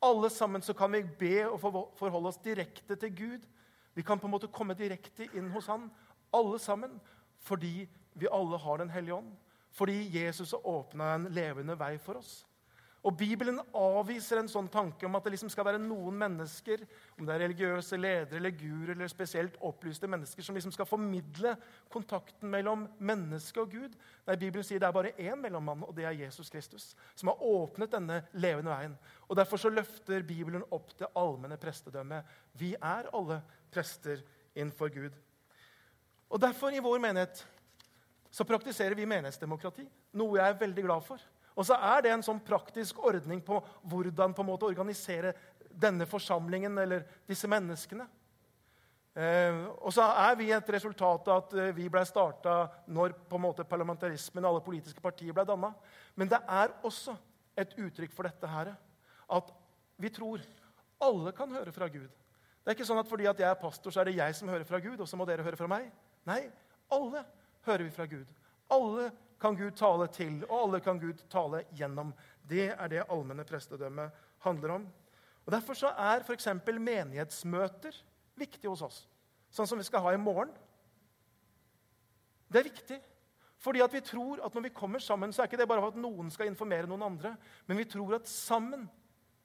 Alle 0.02 0.30
sammen 0.30 0.62
så 0.62 0.74
kan 0.74 0.92
vi 0.92 1.04
be 1.04 1.50
og 1.50 1.62
forholde 1.98 2.28
oss 2.28 2.42
direkte 2.42 2.96
til 2.96 3.16
Gud. 3.16 3.46
Vi 3.94 4.02
kan 4.02 4.20
på 4.20 4.28
en 4.28 4.32
måte 4.32 4.50
komme 4.52 4.74
direkte 4.74 5.28
inn 5.38 5.52
hos 5.54 5.68
Han, 5.68 5.90
alle 6.34 6.60
sammen, 6.60 7.00
fordi 7.38 7.90
vi 8.14 8.28
alle 8.32 8.58
har 8.58 8.78
Den 8.78 8.90
hellige 8.90 9.16
ånd. 9.16 9.32
Fordi 9.72 10.24
Jesus 10.24 10.52
har 10.52 10.68
åpna 10.68 11.16
en 11.16 11.30
levende 11.32 11.80
vei 11.80 11.98
for 11.98 12.20
oss. 12.20 12.48
Og 13.02 13.16
Bibelen 13.18 13.58
avviser 13.74 14.38
en 14.38 14.50
sånn 14.50 14.68
tanke 14.70 15.08
om 15.08 15.16
at 15.18 15.26
det 15.26 15.32
liksom 15.34 15.50
skal 15.50 15.66
være 15.66 15.80
noen 15.82 16.20
mennesker, 16.22 16.84
om 17.18 17.26
det 17.26 17.34
er 17.34 17.42
religiøse 17.48 17.98
ledere 17.98 18.38
eller 18.38 18.54
guruer 18.54 18.92
eller 18.94 19.10
spesielt 19.10 19.58
opplyste 19.66 20.10
mennesker, 20.12 20.46
som 20.46 20.58
liksom 20.58 20.74
skal 20.76 20.86
formidle 20.86 21.56
kontakten 21.90 22.52
mellom 22.54 22.84
menneske 23.02 23.64
og 23.64 23.74
Gud. 23.74 23.96
Nei, 24.28 24.38
Bibelen 24.38 24.68
sier 24.68 24.84
det 24.84 24.92
er 24.92 24.94
bare 25.00 25.16
én 25.18 25.42
mellommann, 25.42 25.82
og 25.88 25.96
det 25.98 26.06
er 26.06 26.20
Jesus 26.20 26.54
Kristus, 26.54 26.92
som 27.18 27.34
har 27.34 27.42
åpnet 27.42 27.98
denne 27.98 28.22
levende 28.38 28.70
veien. 28.76 28.96
Og 29.26 29.42
Derfor 29.42 29.66
så 29.66 29.74
løfter 29.74 30.22
Bibelen 30.22 30.68
opp 30.70 30.94
det 31.02 31.10
allmenne 31.18 31.58
prestedømmet. 31.58 32.30
Vi 32.54 32.76
er 32.78 33.10
alle 33.10 33.42
prester 33.74 34.22
innenfor 34.54 34.94
Gud. 34.94 35.18
Og 36.30 36.40
Derfor, 36.40 36.70
i 36.70 36.86
vår 36.86 37.02
menighet, 37.02 37.48
så 38.32 38.46
praktiserer 38.48 38.94
vi 38.96 39.10
menighetsdemokrati, 39.10 39.90
noe 40.22 40.38
jeg 40.38 40.54
er 40.54 40.62
veldig 40.62 40.86
glad 40.86 41.10
for. 41.10 41.32
Og 41.56 41.68
så 41.68 41.76
er 41.76 42.06
det 42.06 42.14
en 42.14 42.24
sånn 42.26 42.40
praktisk 42.44 43.02
ordning 43.04 43.42
på 43.44 43.60
hvordan 43.92 44.36
på 44.36 44.44
en 44.44 44.50
måte 44.52 44.70
organisere 44.70 45.34
denne 45.72 46.08
forsamlingen 46.10 46.78
eller 46.80 47.06
disse 47.28 47.50
menneskene. 47.52 48.08
Eh, 49.12 49.58
og 49.84 49.92
så 49.92 50.06
er 50.24 50.38
vi 50.40 50.48
et 50.56 50.70
resultat 50.72 51.28
av 51.28 51.42
at 51.42 51.56
eh, 51.60 51.74
vi 51.76 51.90
ble 51.92 52.04
starta 52.08 52.62
når 52.88 53.18
på 53.28 53.36
en 53.36 53.44
måte 53.44 53.68
parlamentarismen 53.68 54.46
og 54.46 54.54
alle 54.54 54.64
politiske 54.64 55.04
partier 55.04 55.36
ble 55.36 55.44
danna. 55.48 55.74
Men 56.16 56.32
det 56.32 56.40
er 56.48 56.72
også 56.88 57.18
et 57.60 57.76
uttrykk 57.76 58.16
for 58.16 58.30
dette 58.30 58.48
her. 58.48 58.72
At 59.32 59.52
vi 60.00 60.12
tror 60.16 60.44
alle 61.04 61.34
kan 61.36 61.52
høre 61.52 61.74
fra 61.76 61.90
Gud. 61.92 62.08
Det 62.62 62.72
er 62.72 62.78
ikke 62.78 62.88
sånn 62.88 63.02
at 63.02 63.10
fordi 63.10 63.28
at 63.28 63.40
jeg 63.42 63.50
er 63.50 63.60
pastor, 63.60 63.92
så 63.92 64.04
er 64.04 64.08
det 64.08 64.20
jeg 64.20 64.38
som 64.38 64.50
hører 64.52 64.68
fra 64.70 64.80
Gud, 64.80 65.00
og 65.02 65.10
så 65.10 65.18
må 65.18 65.26
dere 65.28 65.44
høre 65.44 65.58
fra 65.58 65.68
meg. 65.72 65.88
Nei, 66.30 66.44
alle 66.94 67.24
hører 67.66 67.88
vi 67.88 67.94
fra 67.96 68.06
Gud. 68.08 68.30
Alle 68.72 69.10
kan 69.42 69.58
Gud 69.58 69.76
tale 69.78 70.08
til, 70.14 70.42
og 70.46 70.58
alle 70.66 70.80
kan 70.86 71.00
Gud 71.02 71.24
tale 71.30 71.64
gjennom. 71.74 72.14
Det 72.48 72.70
er 72.72 72.92
det 72.92 73.06
allmenne 73.10 73.46
prestedømmet 73.48 74.12
handler 74.46 74.76
om. 74.78 74.90
Og 75.46 75.54
Derfor 75.54 75.78
så 75.78 75.94
er 75.98 76.22
f.eks. 76.22 76.48
menighetsmøter 76.68 77.96
viktig 78.38 78.70
hos 78.70 78.84
oss, 78.86 79.00
sånn 79.50 79.70
som 79.70 79.82
vi 79.82 79.88
skal 79.88 80.06
ha 80.06 80.14
i 80.14 80.22
morgen. 80.22 80.52
Det 82.52 82.62
er 82.62 82.70
viktig. 82.70 83.00
Fordi 83.62 83.82
at 83.86 83.94
vi 83.94 84.02
tror 84.02 84.42
at 84.46 84.54
når 84.54 84.68
vi 84.68 84.74
kommer 84.74 85.00
sammen, 85.00 85.34
så 85.34 85.42
er 85.42 85.50
ikke 85.50 85.60
det 85.62 85.68
bare 85.70 85.84
for 85.84 85.94
at 85.94 86.02
noen 86.02 86.32
skal 86.34 86.50
informere 86.50 86.90
noen 86.90 87.06
andre, 87.06 87.36
men 87.68 87.78
vi 87.78 87.86
tror 87.90 88.18
at 88.18 88.30
sammen 88.30 88.88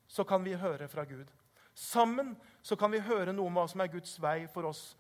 så 0.08 0.24
kan 0.24 0.44
vi 0.44 0.56
høre 0.56 0.88
fra 0.88 1.04
Gud. 1.04 1.28
Sammen 1.76 2.32
så 2.64 2.76
kan 2.80 2.92
vi 2.92 3.02
høre 3.04 3.34
noe 3.36 3.50
om 3.50 3.58
hva 3.58 3.66
som 3.68 3.82
er 3.84 3.92
Guds 3.92 4.14
vei 4.22 4.46
for 4.52 4.68
oss 4.70 4.94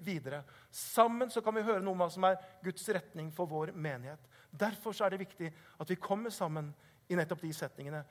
videre. 0.00 0.42
Sammen 0.70 1.30
så 1.30 1.42
kan 1.42 1.54
vi 1.54 1.64
høre 1.66 1.82
noe 1.82 1.94
om 1.94 2.02
hva 2.02 2.10
som 2.12 2.26
er 2.28 2.40
Guds 2.64 2.88
retning 2.88 3.30
for 3.34 3.50
vår 3.50 3.72
menighet. 3.72 4.20
Derfor 4.50 4.92
så 4.92 5.06
er 5.06 5.14
det 5.14 5.24
viktig 5.24 5.50
at 5.80 5.90
vi 5.90 6.00
kommer 6.00 6.30
sammen 6.30 6.72
i 7.08 7.16
nettopp 7.18 7.42
de 7.44 7.52
setningene. 7.54 8.02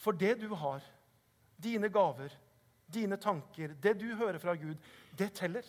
For 0.00 0.16
det 0.16 0.36
du 0.40 0.48
har, 0.54 0.84
dine 1.60 1.90
gaver, 1.92 2.32
dine 2.90 3.16
tanker, 3.20 3.74
det 3.80 3.94
du 4.00 4.08
hører 4.14 4.38
fra 4.38 4.54
Gud, 4.54 4.76
det 5.18 5.32
teller. 5.36 5.66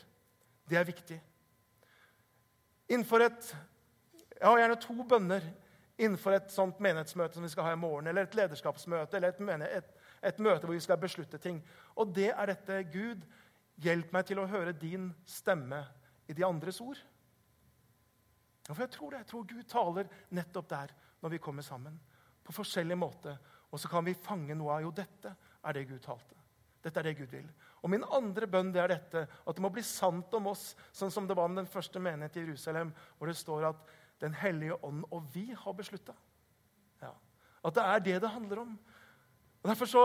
Det 0.69 0.77
er 0.77 0.87
viktig. 0.87 1.19
Innenfor 2.89 3.27
et 3.27 3.55
Jeg 4.41 4.49
har 4.49 4.57
gjerne 4.57 4.75
to 4.81 5.03
bønner 5.05 5.43
innenfor 6.01 6.33
et 6.33 6.49
sånt 6.49 6.79
menighetsmøte 6.81 7.37
som 7.37 7.43
vi 7.45 7.51
skal 7.51 7.67
ha 7.67 7.73
i 7.75 7.77
morgen, 7.77 8.07
eller 8.09 8.25
et 8.25 8.35
lederskapsmøte, 8.35 9.19
eller 9.19 9.35
et, 9.35 9.75
et, 9.77 9.91
et 10.31 10.39
møte 10.41 10.65
hvor 10.65 10.73
vi 10.73 10.81
skal 10.81 10.97
beslutte 10.97 11.37
ting. 11.37 11.59
Og 11.95 12.09
det 12.15 12.31
er 12.31 12.49
dette 12.49 12.79
Gud 12.89 13.21
Hjelp 13.81 14.11
meg 14.13 14.25
til 14.27 14.41
å 14.41 14.47
høre 14.49 14.73
din 14.77 15.09
stemme 15.25 15.85
i 16.27 16.33
de 16.33 16.45
andres 16.45 16.81
ord. 16.81 16.99
For 18.67 18.81
Jeg 18.81 18.91
tror 18.93 19.11
det. 19.11 19.23
Jeg 19.23 19.27
tror 19.31 19.47
Gud 19.47 19.63
taler 19.67 20.11
nettopp 20.29 20.69
der 20.69 20.93
når 21.21 21.29
vi 21.29 21.37
kommer 21.37 21.65
sammen. 21.65 21.99
På 22.43 22.53
forskjellig 22.55 22.97
måte. 22.97 23.37
Og 23.71 23.79
så 23.79 23.89
kan 23.89 24.05
vi 24.05 24.13
fange 24.13 24.55
noe 24.55 24.75
av 24.75 24.85
jo, 24.85 24.91
dette 24.91 25.33
er 25.63 25.73
det 25.73 25.87
Gud 25.89 26.01
talte. 26.03 26.35
Dette 26.81 26.99
er 26.99 27.09
det 27.09 27.17
Gud 27.19 27.31
vil. 27.31 27.47
Og 27.81 27.89
Min 27.89 28.03
andre 28.03 28.47
bønn 28.49 28.71
det 28.73 28.81
er 28.81 28.93
dette, 28.93 29.25
at 29.27 29.57
det 29.57 29.63
må 29.63 29.71
bli 29.73 29.83
sant 29.85 30.33
om 30.37 30.49
oss, 30.51 30.71
sånn 30.93 31.13
som 31.13 31.27
det 31.29 31.37
var 31.37 31.49
med 31.49 31.63
den 31.63 31.69
første 31.71 32.01
menighet 32.01 32.37
i 32.37 32.45
Jerusalem, 32.45 32.93
hvor 33.17 33.29
det 33.29 33.37
står 33.39 33.71
at 33.71 33.97
Den 34.21 34.35
hellige 34.37 34.75
ånd 34.85 35.01
og 35.09 35.23
vi 35.33 35.47
har 35.57 35.73
beslutta. 35.73 36.13
Ja. 37.01 37.09
At 37.65 37.73
det 37.73 37.83
er 37.83 37.99
det 38.05 38.19
det 38.21 38.29
handler 38.29 38.59
om. 38.61 38.75
Og 39.63 39.69
Derfor 39.69 39.85
så 39.85 40.03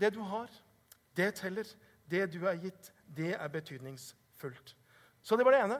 Det 0.00 0.12
du 0.12 0.20
har, 0.20 0.50
det 1.16 1.34
teller. 1.34 1.64
Det 2.10 2.26
du 2.32 2.40
er 2.46 2.60
gitt, 2.62 2.90
det 3.06 3.34
er 3.34 3.52
betydningsfullt. 3.52 4.74
Så 5.22 5.36
det 5.36 5.46
var 5.46 5.56
det 5.56 5.62
ene. 5.66 5.78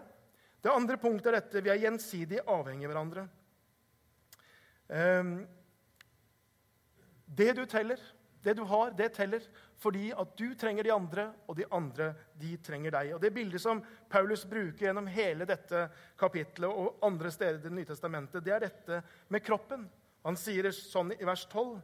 Det 0.63 0.73
andre 0.73 0.99
punktet 0.99 1.31
er 1.31 1.39
dette 1.39 1.63
vi 1.63 1.71
er 1.71 1.83
gjensidig 1.85 2.41
avhengige 2.51 2.89
av 2.89 2.95
hverandre. 2.95 3.27
Um, 4.89 5.33
det 7.27 7.53
du 7.59 7.65
teller, 7.67 8.01
Det 8.47 8.55
du 8.55 8.63
har, 8.63 8.93
det 8.95 9.09
teller. 9.15 9.43
Fordi 9.77 10.13
at 10.15 10.37
du 10.39 10.55
trenger 10.55 10.85
de 10.87 10.93
andre, 10.95 11.33
og 11.49 11.57
de 11.57 11.65
andre 11.75 12.13
de 12.39 12.57
trenger 12.63 12.91
deg. 12.95 13.15
Og 13.15 13.21
Det 13.21 13.33
bildet 13.35 13.61
som 13.61 13.83
Paulus 14.09 14.45
bruker 14.47 14.87
gjennom 14.87 15.07
hele 15.11 15.45
dette 15.45 15.89
kapitlet 16.19 16.71
og 16.71 17.03
andre 17.03 17.31
steder 17.31 17.59
i 17.59 17.63
Det 17.63 17.73
nye 17.73 17.89
testamentet, 17.89 18.45
det 18.45 18.55
er 18.55 18.61
dette 18.61 19.03
med 19.29 19.43
kroppen. 19.43 19.89
Han 20.23 20.39
sier 20.39 20.63
det 20.63 20.75
sånn 20.75 21.11
i 21.13 21.27
vers 21.27 21.45
12. 21.51 21.83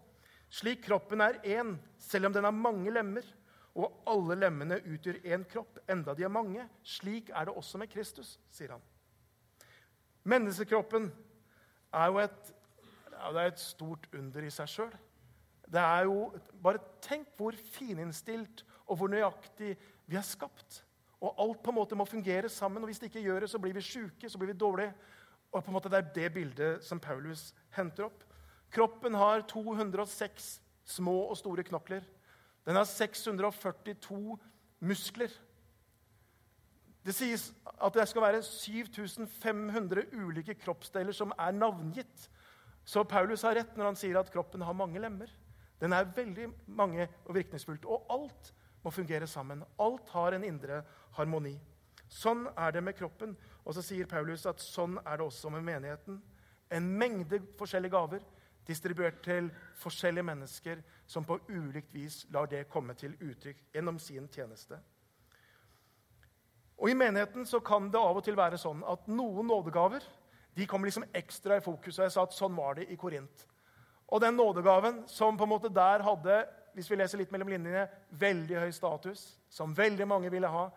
Slik 0.52 0.84
kroppen 0.86 1.20
er 1.20 1.40
én, 1.42 1.76
selv 1.98 2.26
om 2.26 2.32
den 2.32 2.44
har 2.44 2.54
mange 2.54 2.90
lemmer, 2.94 3.26
og 3.74 4.02
alle 4.10 4.36
lemmene 4.36 4.80
utgjør 4.84 5.22
én 5.24 5.44
kropp, 5.48 5.78
enda 5.90 6.14
de 6.14 6.26
er 6.26 6.32
mange. 6.32 6.64
Slik 6.84 7.30
er 7.32 7.48
det 7.48 7.54
også 7.56 7.80
med 7.80 7.88
Kristus, 7.92 8.34
sier 8.52 8.74
han. 8.74 8.82
Menneskekroppen 10.28 11.08
er 11.92 12.12
jo 12.12 12.20
et, 12.22 12.52
er 13.16 13.40
et 13.46 13.60
stort 13.60 14.06
under 14.12 14.44
i 14.44 14.52
seg 14.52 14.68
sjøl. 14.70 14.92
Det 15.72 15.80
er 15.80 16.04
jo, 16.04 16.32
Bare 16.62 16.82
tenk 17.02 17.32
hvor 17.38 17.56
fininnstilt 17.72 18.62
og 18.86 18.98
hvor 19.00 19.10
nøyaktig 19.10 19.72
vi 20.06 20.18
er 20.20 20.26
skapt. 20.26 20.82
Og 21.22 21.38
alt 21.40 21.62
på 21.62 21.72
en 21.72 21.78
måte 21.78 21.96
må 21.96 22.04
fungere 22.04 22.48
sammen. 22.48 22.82
og 22.82 22.90
Hvis 22.90 22.98
det 22.98 23.08
ikke 23.08 23.24
gjør 23.24 23.40
det, 23.40 23.50
så 23.50 23.58
blir 23.58 23.74
vi 23.74 23.80
sjuke, 23.80 24.28
så 24.28 24.38
blir 24.38 24.52
vi 24.52 24.58
dårlige. 24.58 24.92
Og 25.52 25.64
på 25.64 25.70
en 25.70 25.76
måte 25.76 25.88
Det 25.88 25.98
er 25.98 26.12
det 26.14 26.34
bildet 26.34 26.84
som 26.84 27.00
Paulus 27.00 27.54
henter 27.70 28.04
opp. 28.04 28.24
Kroppen 28.70 29.14
har 29.14 29.42
206 29.48 30.60
små 30.84 31.28
og 31.30 31.36
store 31.36 31.62
knokler. 31.62 32.02
Den 32.66 32.78
har 32.78 32.86
642 32.86 34.38
muskler. 34.80 35.32
Det 37.02 37.14
sies 37.14 37.48
at 37.82 37.94
det 37.94 38.04
skal 38.08 38.22
være 38.22 38.42
7500 38.46 40.04
ulike 40.14 40.54
kroppsdeler 40.54 41.14
som 41.16 41.32
er 41.38 41.54
navngitt. 41.56 42.28
Så 42.84 43.02
Paulus 43.04 43.42
har 43.42 43.56
rett 43.58 43.76
når 43.76 43.90
han 43.90 43.98
sier 43.98 44.18
at 44.18 44.30
kroppen 44.30 44.62
har 44.62 44.76
mange 44.78 45.02
lemmer. 45.02 45.30
Den 45.82 45.92
er 45.92 46.10
veldig 46.14 46.48
mange 46.66 47.08
og 47.24 47.34
virkningsfullt. 47.34 47.84
Og 47.84 48.06
alt 48.10 48.52
må 48.84 48.90
fungere 48.90 49.26
sammen. 49.26 49.64
Alt 49.78 50.10
har 50.14 50.36
en 50.36 50.46
indre 50.46 50.82
harmoni. 51.18 51.56
Sånn 52.12 52.46
er 52.54 52.74
det 52.74 52.84
med 52.84 52.94
kroppen. 52.98 53.34
Og 53.64 53.74
så 53.74 53.82
sier 53.82 54.06
Paulus 54.10 54.46
at 54.46 54.62
sånn 54.62 54.98
er 55.02 55.18
det 55.18 55.26
også 55.26 55.50
med 55.50 55.66
menigheten. 55.66 56.20
En 56.70 56.86
mengde 56.98 57.42
forskjellige 57.58 57.94
gaver 57.96 58.22
distribuert 58.66 59.22
til 59.24 59.50
forskjellige 59.80 60.26
mennesker 60.26 60.82
som 61.06 61.26
på 61.26 61.38
ulikt 61.48 61.94
vis 61.94 62.22
lar 62.32 62.46
det 62.50 62.68
komme 62.70 62.94
til 62.98 63.16
uttrykk 63.20 63.64
gjennom 63.74 63.98
sin 63.98 64.28
tjeneste. 64.32 64.78
Og 66.78 66.90
I 66.90 66.98
menigheten 66.98 67.46
så 67.46 67.60
kan 67.62 67.90
det 67.90 68.00
av 68.00 68.18
og 68.18 68.24
til 68.26 68.36
være 68.38 68.58
sånn 68.58 68.82
at 68.88 69.06
noen 69.10 69.46
nådegaver 69.46 70.04
de 70.54 70.66
kommer 70.68 70.88
liksom 70.88 71.06
ekstra 71.14 71.56
i 71.56 71.64
fokus. 71.64 71.98
og 71.98 72.04
jeg 72.04 72.12
sa 72.12 72.24
at 72.26 72.34
Sånn 72.36 72.56
var 72.56 72.74
det 72.76 72.90
i 72.92 72.96
Korint. 72.96 73.46
Og 74.12 74.20
den 74.20 74.36
nådegaven 74.36 75.04
som 75.08 75.38
på 75.38 75.46
en 75.46 75.52
måte 75.54 75.70
der 75.72 76.04
hadde 76.04 76.42
hvis 76.74 76.90
vi 76.90 76.96
leser 76.96 77.20
litt 77.20 77.32
mellom 77.32 77.50
linjene, 77.52 77.86
veldig 78.16 78.60
høy 78.64 78.70
status, 78.72 79.24
som 79.52 79.74
veldig 79.76 80.06
mange 80.08 80.30
ville 80.32 80.48
ha, 80.48 80.68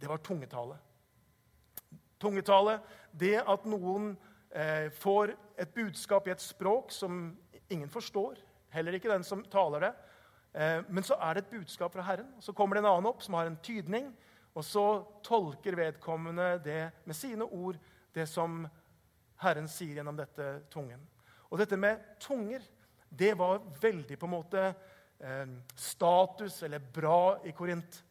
det 0.00 0.08
var 0.08 0.22
tungetale. 0.24 0.78
Tungetale, 2.20 2.78
det 3.12 3.36
at 3.40 3.66
noen 3.68 4.14
får 4.98 5.30
et 5.62 5.74
budskap 5.74 6.26
i 6.26 6.32
et 6.32 6.42
språk 6.42 6.90
som 6.90 7.20
ingen 7.70 7.88
forstår, 7.88 8.38
heller 8.74 8.96
ikke 8.96 9.10
den 9.10 9.24
som 9.26 9.42
taler 9.50 9.86
det, 9.86 9.92
eh, 10.54 10.80
men 10.88 11.06
så 11.06 11.16
er 11.22 11.34
det 11.34 11.44
et 11.44 11.54
budskap 11.54 11.94
fra 11.94 12.02
Herren. 12.02 12.34
Så 12.40 12.52
kommer 12.52 12.76
det 12.76 12.84
en 12.84 12.90
annen 12.92 13.10
opp 13.10 13.22
som 13.22 13.34
har 13.38 13.46
en 13.46 13.58
tydning, 13.62 14.10
og 14.54 14.64
så 14.66 14.84
tolker 15.22 15.78
vedkommende 15.78 16.58
det 16.64 16.90
med 17.04 17.16
sine 17.16 17.46
ord, 17.46 17.78
det 18.14 18.26
som 18.28 18.64
Herren 19.40 19.68
sier 19.70 20.00
gjennom 20.00 20.18
dette 20.18 20.60
tungen. 20.70 21.00
Og 21.50 21.58
dette 21.58 21.78
med 21.78 22.02
tunger 22.20 22.62
det 23.10 23.32
var 23.34 23.62
veldig 23.80 24.18
på 24.18 24.26
en 24.26 24.34
måte 24.34 24.64
eh, 25.18 25.46
status 25.74 26.62
eller 26.62 26.78
bra 26.78 27.40
i 27.46 27.52
Korint. 27.52 28.02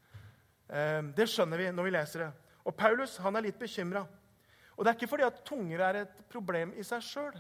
Eh, 0.68 1.02
det 1.16 1.28
skjønner 1.28 1.60
vi 1.60 1.70
når 1.72 1.88
vi 1.88 1.94
leser 1.96 2.26
det. 2.26 2.32
Og 2.68 2.76
Paulus 2.76 3.18
han 3.24 3.36
er 3.36 3.48
litt 3.48 3.60
bekymra. 3.60 4.06
Og 4.80 4.86
det 4.86 4.94
er 4.94 4.96
ikke 4.96 5.12
fordi 5.12 5.26
at 5.28 5.42
tunger 5.44 5.82
er 5.84 5.98
et 6.06 6.20
problem 6.32 6.72
i 6.80 6.84
seg 6.88 7.04
sjøl. 7.04 7.36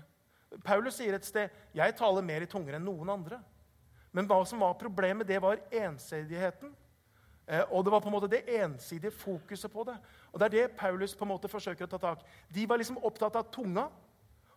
Paulus 0.65 0.97
sier 0.99 1.15
et 1.15 1.25
sted 1.25 1.49
'Jeg 1.73 1.95
taler 1.95 2.21
mer 2.21 2.41
i 2.41 2.45
tunger 2.45 2.75
enn 2.75 2.83
noen 2.83 3.09
andre'. 3.09 3.39
Men 4.11 4.27
hva 4.27 4.45
som 4.45 4.59
var 4.59 4.73
problemet, 4.73 5.27
det 5.27 5.41
var 5.41 5.61
ensidigheten. 5.71 6.75
Eh, 7.47 7.63
og 7.71 7.85
det 7.85 7.91
var 7.91 7.99
på 7.99 8.09
en 8.09 8.13
måte 8.13 8.27
det 8.27 8.43
ensidige 8.47 9.11
fokuset 9.11 9.71
på 9.71 9.83
det. 9.83 9.97
Og 10.33 10.39
Det 10.39 10.45
er 10.45 10.49
det 10.67 10.77
Paulus 10.77 11.15
på 11.15 11.25
en 11.25 11.31
måte 11.31 11.47
forsøker 11.47 11.85
å 11.85 11.89
ta 11.89 11.97
tak 11.97 12.19
De 12.53 12.65
var 12.69 12.77
liksom 12.77 12.97
opptatt 12.97 13.35
av 13.35 13.51
tunga. 13.51 13.87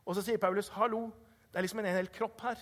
Og 0.05 0.14
så 0.14 0.23
sier 0.23 0.38
Paulus 0.38 0.68
'hallo'. 0.68 1.12
Det 1.53 1.59
er 1.59 1.62
liksom 1.62 1.79
en 1.79 1.95
hel 1.95 2.09
kropp 2.09 2.40
her. 2.40 2.57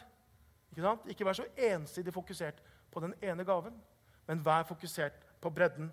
Ikke, 0.71 0.83
sant? 0.83 1.01
ikke 1.07 1.25
vær 1.25 1.33
så 1.33 1.47
ensidig 1.57 2.13
fokusert 2.15 2.63
på 2.91 3.01
den 3.01 3.15
ene 3.23 3.45
gaven, 3.45 3.75
men 4.27 4.45
vær 4.45 4.63
fokusert 4.63 5.13
på 5.41 5.51
bredden. 5.51 5.93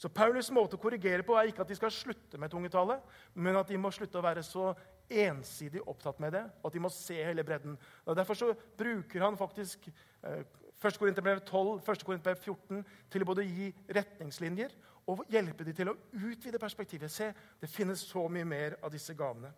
Så 0.00 0.08
Paulus' 0.08 0.48
måte 0.56 0.78
å 0.78 0.80
korrigere 0.80 1.24
på 1.26 1.34
er 1.36 1.50
ikke 1.50 1.60
at 1.60 1.68
de 1.68 1.76
skal 1.76 1.92
slutte 1.92 2.38
med 2.40 2.48
tungetale, 2.52 2.96
men 3.36 3.58
at 3.60 3.68
de 3.68 3.76
må 3.76 3.90
slutte 3.92 4.16
å 4.16 4.24
være 4.24 4.40
så 4.46 4.70
ensidig 5.10 5.82
opptatt 5.90 6.22
med 6.22 6.32
det, 6.32 6.44
og 6.62 6.70
at 6.70 6.76
de 6.76 6.80
må 6.80 6.88
se 6.94 7.18
hele 7.18 7.44
bredden. 7.44 7.74
Og 8.06 8.16
Derfor 8.16 8.38
så 8.38 8.48
bruker 8.78 9.26
han 9.26 9.36
faktisk 9.36 9.90
eh, 9.90 10.46
1. 10.80 10.96
Korinterbrev 10.96 11.42
12, 11.42 11.82
1. 11.84 12.04
Korinterbrev 12.06 12.40
14 12.40 12.80
til 13.12 13.24
å 13.24 13.28
både 13.28 13.44
gi 13.44 13.68
retningslinjer 13.92 14.72
og 15.12 15.26
hjelpe 15.28 15.66
dem 15.68 15.76
til 15.76 15.92
å 15.92 15.96
utvide 16.16 16.62
perspektivet. 16.62 17.12
Se, 17.12 17.28
det 17.60 17.68
finnes 17.68 18.00
så 18.00 18.24
mye 18.32 18.48
mer 18.48 18.78
av 18.80 18.94
disse 18.94 19.12
gavene. 19.18 19.52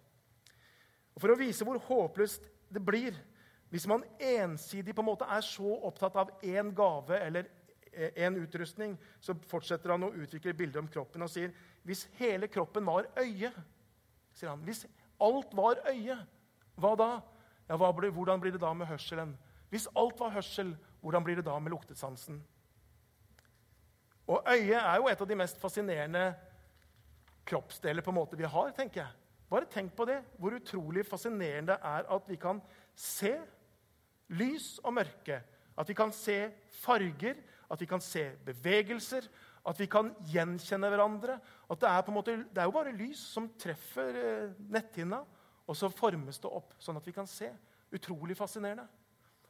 Og 1.15 1.23
For 1.23 1.31
å 1.31 1.39
vise 1.39 1.63
hvor 1.69 1.79
håpløst 1.87 2.51
det 2.73 2.83
blir 2.83 3.15
hvis 3.71 3.87
man 3.89 4.03
ensidig 4.19 4.93
på 4.93 5.05
en 5.05 5.13
måte 5.13 5.31
er 5.31 5.45
så 5.47 5.79
opptatt 5.87 6.19
av 6.19 6.35
én 6.45 6.75
gave 6.77 7.23
eller 7.23 7.47
én 7.93 8.39
utrustning, 8.41 8.97
så 9.21 9.35
fortsetter 9.49 9.93
han 9.93 10.07
å 10.07 10.13
utvikle 10.15 10.55
bildet 10.57 10.81
om 10.81 10.89
kroppen 10.89 11.25
og 11.25 11.31
sier 11.31 11.53
hvis 11.87 12.07
hele 12.19 12.49
kroppen 12.49 12.87
var 12.87 13.09
øye 13.19 13.51
sier 14.33 14.51
han, 14.51 14.63
Hvis 14.65 14.87
alt 15.21 15.55
var 15.57 15.81
øye, 15.89 16.17
hva 16.81 16.95
da? 16.99 17.11
Ja, 17.69 17.77
hva 17.79 17.93
ble, 17.95 18.11
hvordan 18.13 18.41
blir 18.41 18.55
det 18.55 18.63
da 18.63 18.73
med 18.75 18.89
hørselen? 18.91 19.37
Hvis 19.71 19.89
alt 19.97 20.19
var 20.21 20.35
hørsel, 20.35 20.75
hvordan 21.01 21.25
blir 21.25 21.39
det 21.39 21.47
da 21.47 21.59
med 21.61 21.73
luktesansen? 21.73 22.43
Og 24.27 24.49
øyet 24.49 24.79
er 24.79 24.97
jo 25.01 25.09
et 25.11 25.21
av 25.21 25.29
de 25.29 25.39
mest 25.39 25.59
fascinerende 25.61 26.33
kroppsdeler 27.49 28.05
på 28.05 28.13
en 28.13 28.21
måte 28.21 28.39
vi 28.39 28.49
har. 28.49 28.71
tenker 28.77 29.03
jeg. 29.03 29.19
Bare 29.51 29.69
tenk 29.69 29.93
på 29.97 30.05
det, 30.09 30.23
hvor 30.39 30.55
utrolig 30.57 31.05
fascinerende 31.07 31.75
det 31.75 31.79
er 31.85 32.07
at 32.15 32.29
vi 32.29 32.37
kan 32.41 32.61
se 32.97 33.35
lys 34.33 34.79
og 34.85 34.95
mørke. 34.95 35.43
At 35.77 35.89
vi 35.89 35.95
kan 35.95 36.13
se 36.13 36.51
farger, 36.83 37.37
at 37.73 37.81
vi 37.81 37.89
kan 37.89 38.03
se 38.05 38.27
bevegelser, 38.45 39.29
at 39.69 39.79
vi 39.81 39.87
kan 39.89 40.11
gjenkjenne 40.29 40.91
hverandre. 40.93 41.39
At 41.71 41.81
det 41.81 41.89
er, 41.89 42.11
måte, 42.13 42.35
det 42.53 42.61
er 42.61 42.69
jo 42.69 42.75
bare 42.75 42.95
lys 42.97 43.23
som 43.33 43.49
treffer 43.61 44.19
eh, 44.19 44.57
netthinna, 44.73 45.23
og 45.67 45.79
så 45.79 45.89
formes 45.93 46.41
det 46.43 46.51
opp 46.51 46.75
sånn 46.83 46.99
at 46.99 47.07
vi 47.07 47.15
kan 47.17 47.29
se. 47.31 47.49
Utrolig 47.93 48.37
fascinerende. 48.37 48.85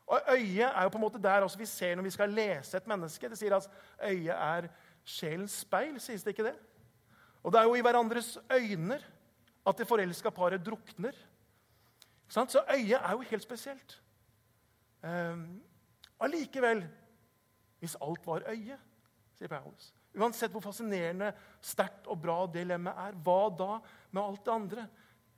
Og 0.07 0.21
Øyet 0.35 0.69
er 0.69 0.83
jo 0.85 0.93
på 0.93 0.99
en 0.99 1.07
måte 1.07 1.23
der 1.23 1.45
også 1.47 1.59
vi 1.59 1.67
ser 1.67 1.97
når 1.97 2.07
vi 2.07 2.15
skal 2.15 2.35
lese 2.35 2.77
et 2.77 2.89
menneske. 2.91 3.31
Det 3.31 3.39
sier 3.39 3.57
at 3.57 3.69
øyet 4.05 4.35
er 4.35 4.69
sjelens 5.05 5.63
speil, 5.65 5.99
sies 6.03 6.23
det 6.23 6.35
ikke 6.35 6.51
det? 6.51 6.57
Og 7.43 7.53
det 7.53 7.61
er 7.61 7.67
jo 7.67 7.75
i 7.79 7.83
hverandres 7.83 8.37
øyne 8.53 8.99
at 9.67 9.79
det 9.79 9.87
forelska 9.89 10.31
paret 10.31 10.63
drukner. 10.67 11.17
Så 12.29 12.63
øyet 12.75 12.99
er 12.99 13.13
jo 13.13 13.21
helt 13.31 13.43
spesielt. 13.43 14.03
Um, 15.03 15.63
allikevel, 16.21 16.85
hvis 17.83 17.97
alt 18.01 18.27
var 18.27 18.47
øye, 18.47 18.79
sier 19.35 19.51
Paulus 19.51 19.91
Uansett 20.13 20.53
hvor 20.53 20.61
fascinerende, 20.61 21.31
sterkt 21.65 22.07
og 22.13 22.19
bra 22.21 22.43
det 22.53 22.67
lemmet 22.69 22.99
er, 23.01 23.15
hva 23.25 23.47
da 23.57 23.79
med 24.13 24.21
alt 24.23 24.43
det 24.45 24.53
andre? 24.53 24.83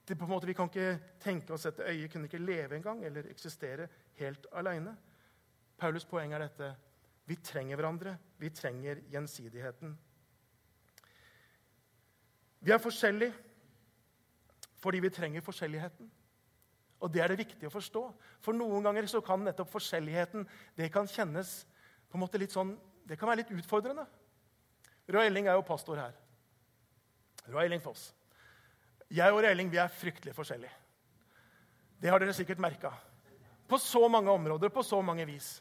Det 0.04 0.16
måte, 0.18 0.48
vi 0.50 0.56
kan 0.58 0.68
ikke 0.68 0.98
tenke 1.22 1.54
oss 1.54 1.64
at 1.70 1.78
øyet 1.80 2.10
kunne 2.12 2.26
ikke 2.26 2.42
leve 2.42 2.76
engang 2.76 3.04
eller 3.06 3.30
eksistere 3.30 3.86
helt 4.18 4.48
alene. 4.52 4.96
Paulus' 5.78 6.08
poeng 6.10 6.34
er 6.34 6.42
dette. 6.42 6.72
Vi 7.24 7.36
trenger 7.36 7.78
hverandre. 7.78 8.16
Vi 8.38 8.50
trenger 8.50 9.00
gjensidigheten. 9.14 9.94
Vi 12.60 12.74
er 12.74 12.82
forskjellige 12.82 13.32
fordi 14.84 15.00
vi 15.00 15.08
trenger 15.08 15.40
forskjelligheten. 15.40 16.10
Og 17.00 17.12
Det 17.12 17.22
er 17.22 17.28
det 17.28 17.38
viktig 17.38 17.68
å 17.68 17.72
forstå. 17.72 18.02
For 18.44 18.52
noen 18.56 18.84
ganger 18.84 19.06
så 19.08 19.22
kan 19.24 19.40
nettopp 19.44 19.70
forskjelligheten 19.72 20.44
det 20.76 20.90
kan 20.92 21.08
kjennes 21.08 21.62
på 22.14 22.18
en 22.18 22.22
måte 22.22 22.38
litt 22.38 22.52
sånn, 22.54 22.76
det 23.02 23.16
kan 23.18 23.26
være 23.26 23.42
litt 23.42 23.48
utfordrende. 23.50 24.04
Roy 25.10 25.26
Elling 25.26 25.48
er 25.50 25.56
jo 25.58 25.64
pastor 25.66 25.98
her. 25.98 26.12
Roy 27.50 27.66
Elling 27.66 27.82
Foss. 27.82 28.12
Jeg 29.10 29.34
og 29.34 29.40
Roy 29.42 29.50
Elling 29.50 29.72
vi 29.72 29.80
er 29.82 29.90
fryktelig 29.90 30.36
forskjellige. 30.36 30.70
Det 31.98 32.12
har 32.12 32.22
dere 32.22 32.36
sikkert 32.36 32.62
merka. 32.62 32.92
På 33.66 33.80
så 33.82 34.06
mange 34.06 34.30
områder, 34.30 34.70
på 34.70 34.84
så 34.86 35.00
mange 35.02 35.26
vis. 35.26 35.56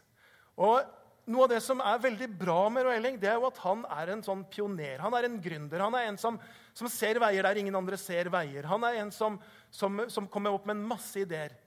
Og 0.62 0.86
noe 1.26 1.48
av 1.48 1.56
det 1.56 1.64
som 1.66 1.82
er 1.82 2.06
veldig 2.06 2.30
bra 2.38 2.70
med 2.70 2.86
Roy 2.86 3.00
Elling, 3.00 3.18
det 3.18 3.34
er 3.34 3.42
jo 3.42 3.50
at 3.50 3.60
han 3.66 3.82
er 3.98 4.14
en 4.14 4.24
sånn 4.30 4.46
pioner. 4.54 5.02
Han 5.02 5.18
er 5.18 5.26
en 5.26 5.42
gründer. 5.42 5.88
Han 5.88 5.98
er 5.98 6.12
en 6.12 6.22
som, 6.22 6.38
som 6.78 6.94
ser 6.94 7.18
veier 7.24 7.50
der 7.50 7.64
ingen 7.64 7.82
andre 7.82 7.98
ser 7.98 8.30
veier. 8.30 8.70
Han 8.70 8.86
er 8.86 9.02
en 9.02 9.10
som, 9.16 9.42
som, 9.74 10.06
som 10.06 10.30
kommer 10.30 10.54
opp 10.54 10.70
med 10.70 10.78
en 10.78 10.90
masse 10.94 11.18
ideer. 11.26 11.58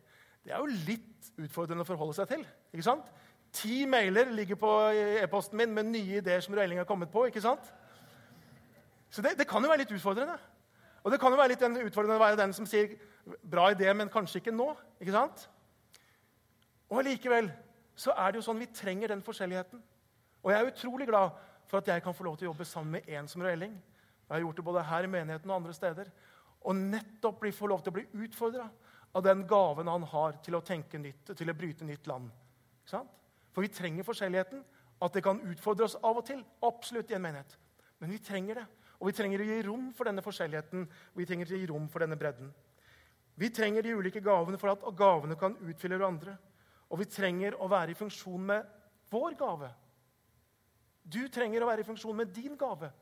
Det 0.47 0.55
er 0.55 0.63
jo 0.63 0.85
litt 0.87 1.33
utfordrende 1.43 1.83
å 1.83 1.91
forholde 1.91 2.23
seg 2.23 2.37
til. 2.37 2.47
ikke 2.71 2.87
sant? 2.87 3.11
Ti 3.53 3.87
mailer 3.87 4.31
ligger 4.33 4.59
på 4.61 4.71
e-posten 5.23 5.57
min 5.57 5.75
med 5.75 5.91
nye 5.91 6.21
ideer 6.21 6.41
som 6.45 6.55
Røyling 6.55 6.79
har 6.79 6.89
kommet 6.89 7.11
på. 7.11 7.25
ikke 7.25 7.41
sant? 7.41 7.73
Så 9.11 9.23
det, 9.23 9.39
det, 9.39 9.49
kan 9.49 9.63
jo 9.63 9.71
være 9.71 9.85
litt 9.85 9.93
utfordrende. 9.97 10.37
Og 11.05 11.13
det 11.13 11.21
kan 11.21 11.33
jo 11.33 11.39
være 11.39 11.55
litt 11.55 11.63
utfordrende 11.63 12.19
å 12.19 12.25
være 12.25 12.41
den 12.41 12.53
som 12.53 12.67
sier 12.67 12.97
'bra 13.43 13.71
idé, 13.71 13.93
men 13.93 14.09
kanskje 14.09 14.39
ikke 14.39 14.55
nå'. 14.55 14.77
ikke 15.01 15.13
sant? 15.13 15.49
Og 16.91 17.05
likevel 17.05 17.51
så 17.95 18.13
er 18.13 18.31
det 18.31 18.39
jo 18.41 18.47
sånn 18.47 18.59
vi 18.59 18.67
trenger 18.67 19.09
den 19.09 19.23
forskjelligheten. 19.23 19.83
Og 20.43 20.53
jeg 20.53 20.61
er 20.61 20.71
utrolig 20.71 21.07
glad 21.07 21.31
for 21.67 21.79
at 21.79 21.89
jeg 21.89 22.03
kan 22.03 22.15
få 22.15 22.25
lov 22.25 22.37
til 22.37 22.47
å 22.47 22.51
jobbe 22.53 22.65
sammen 22.65 22.93
med 22.93 23.09
en 23.09 23.29
som 23.29 23.43
Røyling. 23.43 23.73
Jeg 24.29 24.35
har 24.35 24.41
gjort 24.41 24.57
det 24.57 24.65
både 24.65 24.83
her 24.83 25.05
i 25.05 25.11
menigheten 25.11 25.51
og 25.51 25.57
andre 25.57 25.75
steder. 25.75 26.11
Og 26.61 26.77
nettopp 26.77 27.47
få 27.55 27.67
lov 27.67 27.83
til 27.83 27.91
å 27.91 27.95
bli 27.95 28.07
utfordra 28.27 28.69
av 29.15 29.23
den 29.23 29.47
gaven 29.47 29.89
han 29.89 30.03
har 30.03 30.37
til 30.45 30.55
å 30.59 30.61
tenke 30.61 30.99
nytt, 30.99 31.33
til 31.37 31.51
å 31.51 31.55
bryte 31.55 31.85
nytt 31.85 32.07
land. 32.07 32.31
For 33.57 33.65
vi 33.65 33.73
trenger 33.73 34.05
forskjelligheten. 34.05 34.61
At 35.01 35.15
det 35.17 35.23
kan 35.25 35.41
utfordre 35.49 35.87
oss 35.89 35.97
av 36.05 36.19
og 36.21 36.27
til. 36.29 36.43
Absolutt 36.65 37.09
i 37.09 37.17
en 37.17 37.23
menighet. 37.25 37.55
Men 38.01 38.13
vi 38.13 38.19
trenger 38.21 38.61
det. 38.61 38.65
Og 39.01 39.09
vi 39.09 39.15
trenger 39.17 39.41
å 39.41 39.47
gi 39.49 39.63
rom 39.65 39.87
for 39.97 40.09
denne 40.09 40.25
forskjelligheten. 40.25 40.85
Vi 41.17 41.27
trenger 41.29 41.53
å 41.53 41.61
gi 41.61 41.69
rom 41.71 41.87
for 41.89 42.05
denne 42.05 42.19
bredden. 42.21 42.51
Vi 43.37 43.49
trenger 43.53 43.85
de 43.85 43.95
ulike 43.97 44.21
gavene 44.25 44.61
for 44.61 44.75
at 44.75 44.85
gavene 44.97 45.39
kan 45.41 45.57
utfylle 45.65 45.97
hverandre. 45.97 46.37
Og 46.93 47.01
vi 47.01 47.09
trenger 47.09 47.57
å 47.57 47.69
være 47.73 47.97
i 47.97 47.99
funksjon 47.99 48.45
med 48.53 48.69
vår 49.09 49.39
gave. 49.41 49.73
Du 51.01 51.23
trenger 51.33 51.65
å 51.65 51.73
være 51.73 51.81
i 51.81 51.89
funksjon 51.89 52.21
med 52.21 52.37
din 52.37 52.61
gave. 52.61 52.93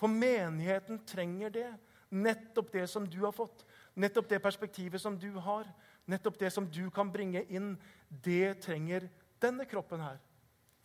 For 0.00 0.08
menigheten 0.08 1.04
trenger 1.04 1.52
det. 1.52 1.68
Nettopp 2.08 2.72
det 2.72 2.88
som 2.88 3.04
du 3.04 3.20
har 3.26 3.36
fått. 3.36 3.66
Nettopp 4.00 4.32
det 4.32 4.40
perspektivet 4.40 5.00
som 5.00 5.20
du 5.20 5.34
har. 5.44 5.68
Nettopp 6.08 6.40
det 6.40 6.52
som 6.56 6.64
du 6.72 6.86
kan 6.88 7.12
bringe 7.12 7.44
inn. 7.52 7.74
Det 8.08 8.62
trenger 8.64 9.10
denne 9.40 9.66
kroppen 9.68 10.00
her. 10.00 10.18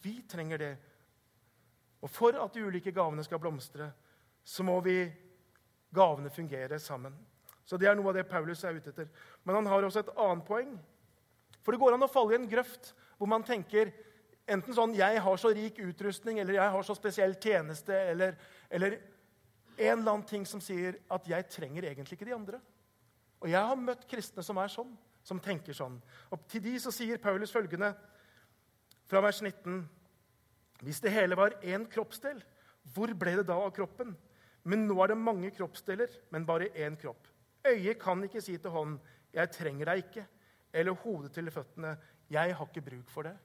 Vi 0.03 0.21
trenger 0.29 0.57
det. 0.57 0.73
Og 2.03 2.09
for 2.11 2.35
at 2.35 2.53
de 2.53 2.65
ulike 2.65 2.91
gavene 2.91 3.23
skal 3.23 3.39
blomstre, 3.39 3.91
så 4.43 4.63
må 4.63 4.79
vi 4.83 4.97
gavene 5.93 6.29
fungere 6.29 6.79
sammen. 6.79 7.15
Så 7.65 7.77
Det 7.77 7.87
er 7.87 7.95
noe 7.95 8.11
av 8.11 8.17
det 8.17 8.27
Paulus 8.27 8.63
er 8.63 8.75
ute 8.75 8.91
etter. 8.91 9.07
Men 9.43 9.55
han 9.55 9.69
har 9.71 9.83
også 9.83 10.03
et 10.03 10.15
annet 10.19 10.45
poeng. 10.45 10.73
For 11.63 11.71
det 11.71 11.79
går 11.79 11.95
an 11.95 12.03
å 12.03 12.11
falle 12.11 12.35
i 12.35 12.41
en 12.41 12.49
grøft 12.49 12.91
hvor 13.17 13.29
man 13.31 13.43
tenker 13.43 13.93
enten 14.47 14.75
sånn 14.75 14.95
'Jeg 14.95 15.21
har 15.21 15.37
så 15.37 15.53
rik 15.55 15.79
utrustning', 15.79 16.39
eller 16.39 16.53
'Jeg 16.53 16.71
har 16.71 16.83
så 16.83 16.95
spesiell 16.95 17.35
tjeneste', 17.35 17.95
eller, 18.11 18.35
eller 18.69 18.99
en 19.77 19.99
eller 19.99 20.11
annen 20.11 20.27
ting 20.27 20.45
som 20.45 20.59
sier 20.59 20.99
at 21.09 21.25
'jeg 21.27 21.49
trenger 21.49 21.83
egentlig 21.83 22.19
ikke 22.19 22.25
de 22.25 22.35
andre'. 22.35 22.61
Og 23.41 23.49
jeg 23.49 23.61
har 23.67 23.75
møtt 23.75 24.07
kristne 24.07 24.43
som 24.43 24.57
er 24.57 24.67
sånn, 24.67 24.97
som 25.23 25.39
tenker 25.39 25.73
sånn. 25.73 26.01
Og 26.31 26.47
til 26.47 26.61
de 26.61 26.79
så 26.79 26.91
sier 26.91 27.17
Paulus 27.17 27.51
følgende 27.51 27.95
fra 29.05 29.21
vers 29.21 29.41
19.: 29.41 29.89
Hvis 30.81 30.99
det 31.01 31.11
hele 31.11 31.37
var 31.37 31.57
én 31.61 31.87
kroppsdel, 31.89 32.43
hvor 32.93 33.13
ble 33.13 33.37
det 33.39 33.47
da 33.47 33.57
av 33.59 33.71
kroppen? 33.75 34.15
Men 34.63 34.87
nå 34.87 34.97
er 35.03 35.11
det 35.11 35.19
mange 35.19 35.51
kroppsdeler, 35.51 36.11
men 36.31 36.45
bare 36.45 36.71
én 36.75 36.95
kropp. 36.99 37.27
Øyet 37.67 37.99
kan 37.99 38.23
ikke 38.23 38.41
si 38.41 38.57
til 38.57 38.71
hånden 38.71 38.99
'Jeg 39.33 39.51
trenger 39.51 39.85
deg 39.85 39.97
ikke', 39.97 40.27
eller 40.73 40.93
hodet 40.93 41.31
til 41.31 41.51
føttene 41.51 41.97
'Jeg 42.29 42.55
har 42.55 42.65
ikke 42.65 42.89
bruk 42.89 43.09
for 43.09 43.23
det'. 43.23 43.37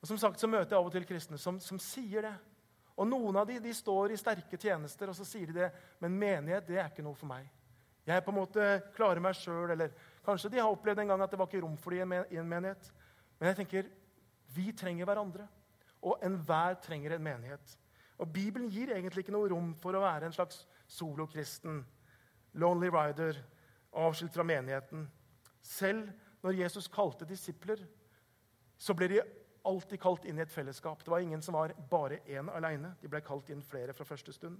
Og 0.00 0.08
som 0.08 0.18
sagt 0.18 0.40
så 0.40 0.46
møter 0.46 0.76
jeg 0.76 0.78
av 0.78 0.86
og 0.86 0.92
til 0.92 1.06
kristne 1.06 1.38
som, 1.38 1.60
som 1.60 1.78
sier 1.78 2.22
det. 2.22 2.34
Og 2.96 3.06
Noen 3.06 3.36
av 3.36 3.46
de, 3.46 3.60
de 3.60 3.74
står 3.74 4.10
i 4.10 4.16
sterke 4.16 4.56
tjenester 4.56 5.08
og 5.08 5.16
så 5.16 5.24
sier 5.24 5.46
de 5.46 5.52
det, 5.52 5.70
men 6.00 6.18
menighet 6.18 6.66
det 6.66 6.78
er 6.78 6.90
ikke 6.90 7.02
noe 7.02 7.14
for 7.14 7.30
meg. 7.30 7.48
Jeg 8.08 8.24
på 8.24 8.32
en 8.32 8.38
måte 8.38 8.68
klarer 8.96 9.20
meg 9.20 9.36
sjøl. 9.36 9.70
Eller 9.74 9.92
kanskje 10.24 10.50
de 10.50 10.60
har 10.62 10.70
opplevd 10.72 11.02
en 11.02 11.12
gang 11.12 11.22
at 11.22 11.30
det 11.30 11.38
var 11.38 11.50
ikke 11.50 11.60
rom 11.62 11.76
for 11.76 11.94
dem 11.94 12.14
i 12.16 12.40
en 12.40 12.48
menighet. 12.48 12.90
Men 13.38 13.50
jeg 13.50 13.60
tenker 13.62 13.90
vi 14.54 14.72
trenger 14.72 15.08
hverandre. 15.08 15.46
Og 16.02 16.22
enhver 16.24 16.78
trenger 16.82 17.16
en 17.16 17.24
menighet. 17.24 17.78
Og 18.18 18.32
Bibelen 18.32 18.70
gir 18.70 18.90
egentlig 18.94 19.24
ikke 19.24 19.34
noe 19.34 19.50
rom 19.50 19.72
for 19.78 19.94
å 19.94 20.02
være 20.02 20.28
en 20.28 20.34
slags 20.34 20.64
solokristen, 20.90 21.82
lonely 22.58 22.90
rider, 22.90 23.38
avskilt 23.98 24.34
fra 24.34 24.46
menigheten. 24.46 25.06
Selv 25.62 26.10
når 26.42 26.58
Jesus 26.62 26.88
kalte 26.90 27.26
disipler, 27.28 27.82
så 28.78 28.94
ble 28.94 29.08
de 29.10 29.20
alltid 29.68 30.00
kalt 30.00 30.26
inn 30.26 30.38
i 30.38 30.44
et 30.44 30.52
fellesskap. 30.52 31.02
Det 31.04 31.12
var 31.12 31.22
ingen 31.22 31.42
som 31.42 31.58
var 31.58 31.74
bare 31.90 32.22
én 32.26 32.50
aleine. 32.50 32.94
De 33.02 33.10
ble 33.10 33.20
kalt 33.26 33.50
inn 33.50 33.62
flere 33.62 33.94
fra 33.94 34.06
første 34.06 34.32
stund. 34.32 34.58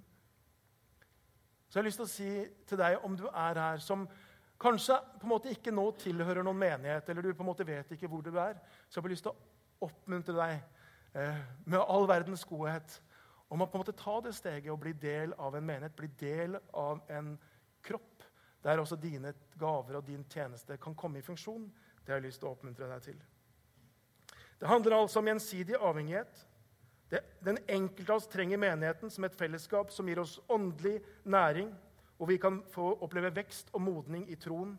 Så 1.69 1.79
jeg 1.79 1.83
har 1.83 1.87
lyst 1.87 2.01
til 2.01 2.07
å 2.07 2.11
si 2.11 2.31
til 2.67 2.81
deg, 2.81 2.99
om 3.05 3.17
du 3.17 3.27
er 3.29 3.61
her 3.61 3.83
som 3.85 4.07
kanskje 4.61 4.97
på 5.19 5.27
en 5.27 5.33
måte 5.33 5.53
ikke 5.53 5.75
nå 5.75 5.85
tilhører 6.03 6.43
noen 6.47 6.59
menighet, 6.59 7.09
eller 7.09 7.23
du 7.23 7.35
på 7.35 7.45
en 7.45 7.51
måte 7.51 7.67
vet 7.67 7.93
ikke 7.95 8.11
hvor 8.11 8.25
du 8.25 8.33
er, 8.35 8.59
så 8.89 8.99
jeg 8.99 9.07
har 9.07 9.15
lyst 9.15 9.27
til 9.29 9.35
å 9.35 9.87
oppmuntre 9.89 10.35
deg 10.35 10.57
eh, 11.15 11.45
med 11.67 11.81
all 11.85 12.09
verdens 12.11 12.45
godhet 12.49 12.99
om 13.49 13.63
å 13.63 13.69
på 13.69 13.79
en 13.79 13.85
måte 13.85 13.97
ta 13.97 14.19
det 14.25 14.35
steget 14.37 14.73
og 14.73 14.81
bli 14.83 14.93
del 14.99 15.33
av 15.41 15.57
en 15.57 15.65
menighet, 15.65 15.97
bli 15.97 16.11
del 16.21 16.59
av 16.77 17.01
en 17.15 17.33
kropp, 17.87 18.27
der 18.65 18.83
også 18.83 18.99
dine 19.01 19.33
gaver 19.57 20.01
og 20.01 20.07
din 20.07 20.27
tjeneste 20.29 20.77
kan 20.83 20.97
komme 20.99 21.21
i 21.21 21.25
funksjon. 21.25 21.69
Det 22.03 22.13
har 22.13 22.19
jeg 22.19 22.29
lyst 22.29 22.43
til 22.43 22.51
å 22.51 22.57
oppmuntre 22.57 22.91
deg 22.91 23.05
til. 23.07 23.19
Det 24.59 24.69
handler 24.69 24.99
altså 24.99 25.23
om 25.23 25.31
gjensidig 25.31 25.79
avhengighet. 25.79 26.45
Det, 27.09 27.23
den 27.41 27.61
enkelte 27.71 28.13
av 28.13 28.19
oss 28.19 28.29
trenger 28.29 28.61
menigheten 28.61 29.13
som 29.13 29.25
et 29.25 29.37
fellesskap 29.39 29.93
som 29.95 30.09
gir 30.11 30.21
oss 30.21 30.35
åndelig 30.51 30.99
næring, 31.25 31.71
hvor 32.19 32.27
vi 32.27 32.37
kan 32.43 32.61
få 32.75 32.91
oppleve 33.05 33.31
vekst 33.37 33.71
og 33.73 33.83
modning 33.83 34.27
i 34.31 34.37
troen. 34.37 34.75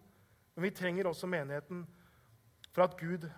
Men 0.55 0.65
vi 0.67 0.75
trenger 0.75 1.07
også 1.07 1.27
menigheten 1.27 1.85
for 2.75 2.83
at, 2.83 2.97
Gud, 2.99 3.29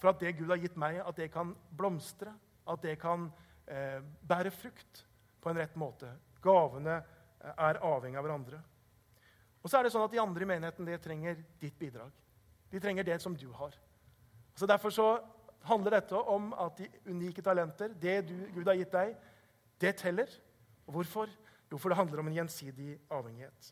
for 0.00 0.10
at 0.10 0.20
det 0.20 0.36
Gud 0.38 0.48
har 0.48 0.60
gitt 0.60 0.78
meg, 0.80 1.02
at 1.04 1.16
det 1.20 1.28
kan 1.32 1.52
blomstre, 1.76 2.32
at 2.66 2.82
det 2.82 2.96
kan 3.02 3.28
eh, 3.68 4.00
bære 4.28 4.50
frukt 4.50 5.04
på 5.40 5.50
en 5.50 5.60
rett 5.60 5.76
måte. 5.76 6.08
Gavene 6.42 6.96
eh, 6.96 7.52
er 7.52 7.82
avhengig 7.84 8.18
av 8.18 8.26
hverandre. 8.26 8.62
Og 9.62 9.70
så 9.70 9.78
er 9.78 9.86
det 9.86 9.92
sånn 9.94 10.06
at 10.06 10.14
De 10.14 10.22
andre 10.22 10.42
i 10.42 10.48
menigheten 10.48 10.88
det 10.88 10.98
trenger 11.04 11.44
ditt 11.60 11.76
bidrag. 11.78 12.10
De 12.72 12.80
trenger 12.80 13.06
det 13.06 13.20
som 13.22 13.36
du 13.36 13.50
har. 13.52 13.76
Så 14.56 14.66
Derfor 14.66 14.90
så 14.90 15.08
handler 15.68 15.98
dette 15.98 16.16
om 16.16 16.50
at 16.58 16.80
de 16.80 16.88
unike 17.06 17.44
talenter, 17.44 17.92
det 18.00 18.16
du, 18.26 18.34
Gud 18.54 18.66
har 18.66 18.80
gitt 18.80 18.96
deg, 18.96 19.12
det 19.80 19.94
teller. 20.00 20.32
Og 20.88 20.96
hvorfor? 20.96 21.30
Jo, 21.72 21.78
for 21.80 21.88
det 21.88 21.96
handler 21.96 22.20
om 22.20 22.28
en 22.28 22.36
gjensidig 22.36 22.98
avhengighet. 23.08 23.70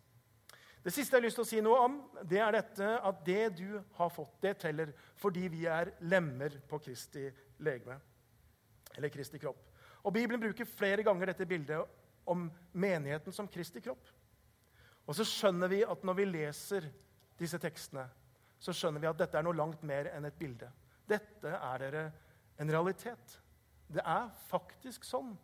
Det 0.80 0.92
siste 0.94 1.12
jeg 1.12 1.20
har 1.20 1.26
lyst 1.26 1.36
til 1.36 1.44
å 1.44 1.48
si 1.50 1.58
noe 1.60 1.80
om, 1.84 1.96
det 2.24 2.38
er 2.40 2.54
dette 2.56 2.86
at 3.04 3.18
det 3.26 3.42
du 3.58 3.74
har 3.98 4.12
fått, 4.14 4.38
det 4.40 4.54
teller 4.62 4.94
fordi 5.20 5.50
vi 5.52 5.66
er 5.68 5.92
lemmer 6.08 6.56
på 6.68 6.78
Kristi 6.80 7.26
legeme. 7.60 7.98
Eller 8.96 9.12
Kristi 9.12 9.38
kropp. 9.42 9.66
Og 10.00 10.14
Bibelen 10.16 10.40
bruker 10.40 10.64
flere 10.64 11.04
ganger 11.04 11.28
dette 11.28 11.44
bildet 11.44 11.84
om 12.24 12.46
menigheten 12.72 13.36
som 13.36 13.48
Kristi 13.52 13.82
kropp. 13.84 14.08
Og 15.04 15.18
så 15.18 15.26
skjønner 15.28 15.68
vi 15.68 15.82
at 15.84 16.06
når 16.06 16.16
vi 16.16 16.28
leser 16.30 16.88
disse 17.36 17.60
tekstene, 17.60 18.06
så 18.60 18.72
skjønner 18.76 19.04
vi 19.04 19.10
at 19.10 19.20
dette 19.20 19.36
er 19.36 19.44
noe 19.44 19.56
langt 19.56 19.84
mer 19.84 20.08
enn 20.14 20.24
et 20.28 20.40
bilde. 20.40 20.72
Dette 21.04 21.52
er 21.52 21.84
dere 21.84 22.08
en 22.60 22.72
realitet. 22.72 23.36
Det 23.90 24.00
er 24.00 24.32
faktisk 24.48 25.04
sånn 25.04 25.34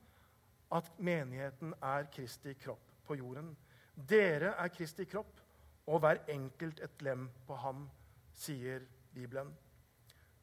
at 0.72 0.88
menigheten 0.98 1.74
er 1.82 2.08
Kristi 2.12 2.54
kropp 2.58 2.92
på 3.06 3.18
jorden. 3.20 3.52
Dere 3.94 4.54
er 4.58 4.72
Kristi 4.74 5.06
kropp, 5.08 5.40
og 5.86 6.02
hver 6.02 6.24
enkelt 6.28 6.80
et 6.82 7.02
lem 7.06 7.28
på 7.46 7.54
ham, 7.62 7.86
sier 8.34 8.82
Bibelen. 9.14 9.52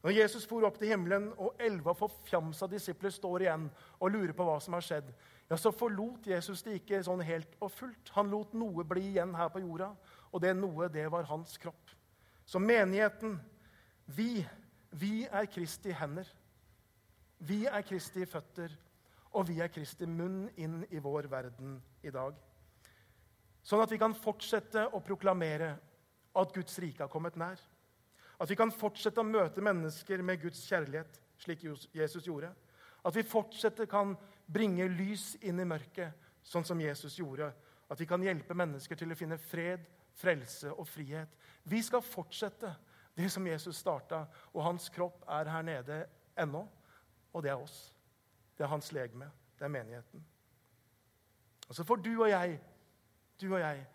Når 0.04 0.12
Jesus 0.18 0.44
for 0.48 0.64
opp 0.68 0.76
til 0.76 0.90
himmelen, 0.92 1.30
og 1.40 1.56
elleve 1.60 1.94
forfjamsa 1.96 2.66
disipler 2.68 3.12
står 3.12 3.46
igjen 3.46 3.68
og 4.00 4.10
lurer 4.12 4.34
på 4.36 4.44
hva 4.44 4.58
som 4.60 4.76
har 4.76 4.84
skjedd, 4.84 5.06
ja, 5.48 5.56
så 5.60 5.72
forlot 5.72 6.26
Jesus 6.28 6.64
det 6.64 6.78
ikke 6.80 7.02
sånn 7.04 7.22
helt 7.24 7.56
og 7.60 7.72
fullt. 7.72 8.12
Han 8.16 8.28
lot 8.32 8.52
noe 8.56 8.84
bli 8.88 9.06
igjen 9.14 9.32
her 9.36 9.48
på 9.52 9.62
jorda, 9.64 9.90
og 10.32 10.42
det 10.44 10.52
noe, 10.58 10.90
det 10.92 11.06
var 11.12 11.28
hans 11.28 11.56
kropp. 11.60 11.92
Så 12.44 12.60
menigheten, 12.60 13.38
vi, 14.04 14.44
vi 14.92 15.24
er 15.24 15.48
Kristi 15.48 15.92
hender. 15.96 16.28
Vi 17.44 17.64
er 17.68 17.84
Kristi 17.84 18.26
føtter, 18.28 18.72
og 19.34 19.48
vi 19.48 19.58
er 19.62 19.72
Kristi 19.72 20.06
munn 20.06 20.46
inn 20.60 20.82
i 20.94 21.00
vår 21.02 21.28
verden 21.30 21.78
i 22.06 22.12
dag. 22.14 22.36
Sånn 23.64 23.82
at 23.82 23.90
vi 23.90 23.98
kan 23.98 24.14
fortsette 24.14 24.86
å 24.92 25.00
proklamere 25.02 25.72
at 26.36 26.52
Guds 26.54 26.76
rike 26.82 27.02
har 27.02 27.12
kommet 27.12 27.38
nær. 27.40 27.60
At 28.38 28.50
vi 28.50 28.58
kan 28.58 28.72
fortsette 28.74 29.22
å 29.22 29.26
møte 29.26 29.62
mennesker 29.64 30.22
med 30.22 30.42
Guds 30.42 30.60
kjærlighet, 30.68 31.20
slik 31.40 31.64
Jesus 31.94 32.26
gjorde. 32.26 32.50
At 33.04 33.16
vi 33.16 33.24
fortsetter 33.26 33.88
kan 33.90 34.14
bringe 34.46 34.86
lys 34.90 35.34
inn 35.42 35.62
i 35.62 35.68
mørket, 35.68 36.12
sånn 36.44 36.66
som 36.66 36.80
Jesus 36.80 37.18
gjorde. 37.18 37.50
At 37.88 38.00
vi 38.00 38.08
kan 38.08 38.22
hjelpe 38.22 38.56
mennesker 38.56 38.98
til 38.98 39.12
å 39.12 39.18
finne 39.18 39.38
fred, 39.40 39.86
frelse 40.14 40.72
og 40.72 40.86
frihet. 40.88 41.30
Vi 41.64 41.80
skal 41.82 42.04
fortsette 42.04 42.74
det 43.14 43.30
som 43.32 43.46
Jesus 43.46 43.78
starta, 43.80 44.24
og 44.52 44.64
hans 44.66 44.90
kropp 44.92 45.24
er 45.30 45.50
her 45.50 45.66
nede 45.66 46.04
ennå. 46.36 46.66
Og 47.34 47.42
det 47.42 47.50
er 47.50 47.62
oss. 47.62 47.93
Det 48.58 48.64
er 48.64 48.70
hans 48.70 48.92
legeme. 48.92 49.30
Det 49.58 49.64
er 49.64 49.72
menigheten. 49.72 50.24
Og 51.68 51.74
så 51.74 51.84
får 51.84 51.96
du 51.96 52.12
og 52.22 52.30
jeg, 52.30 52.60
du 53.40 53.54
og 53.54 53.60
jeg, 53.60 53.86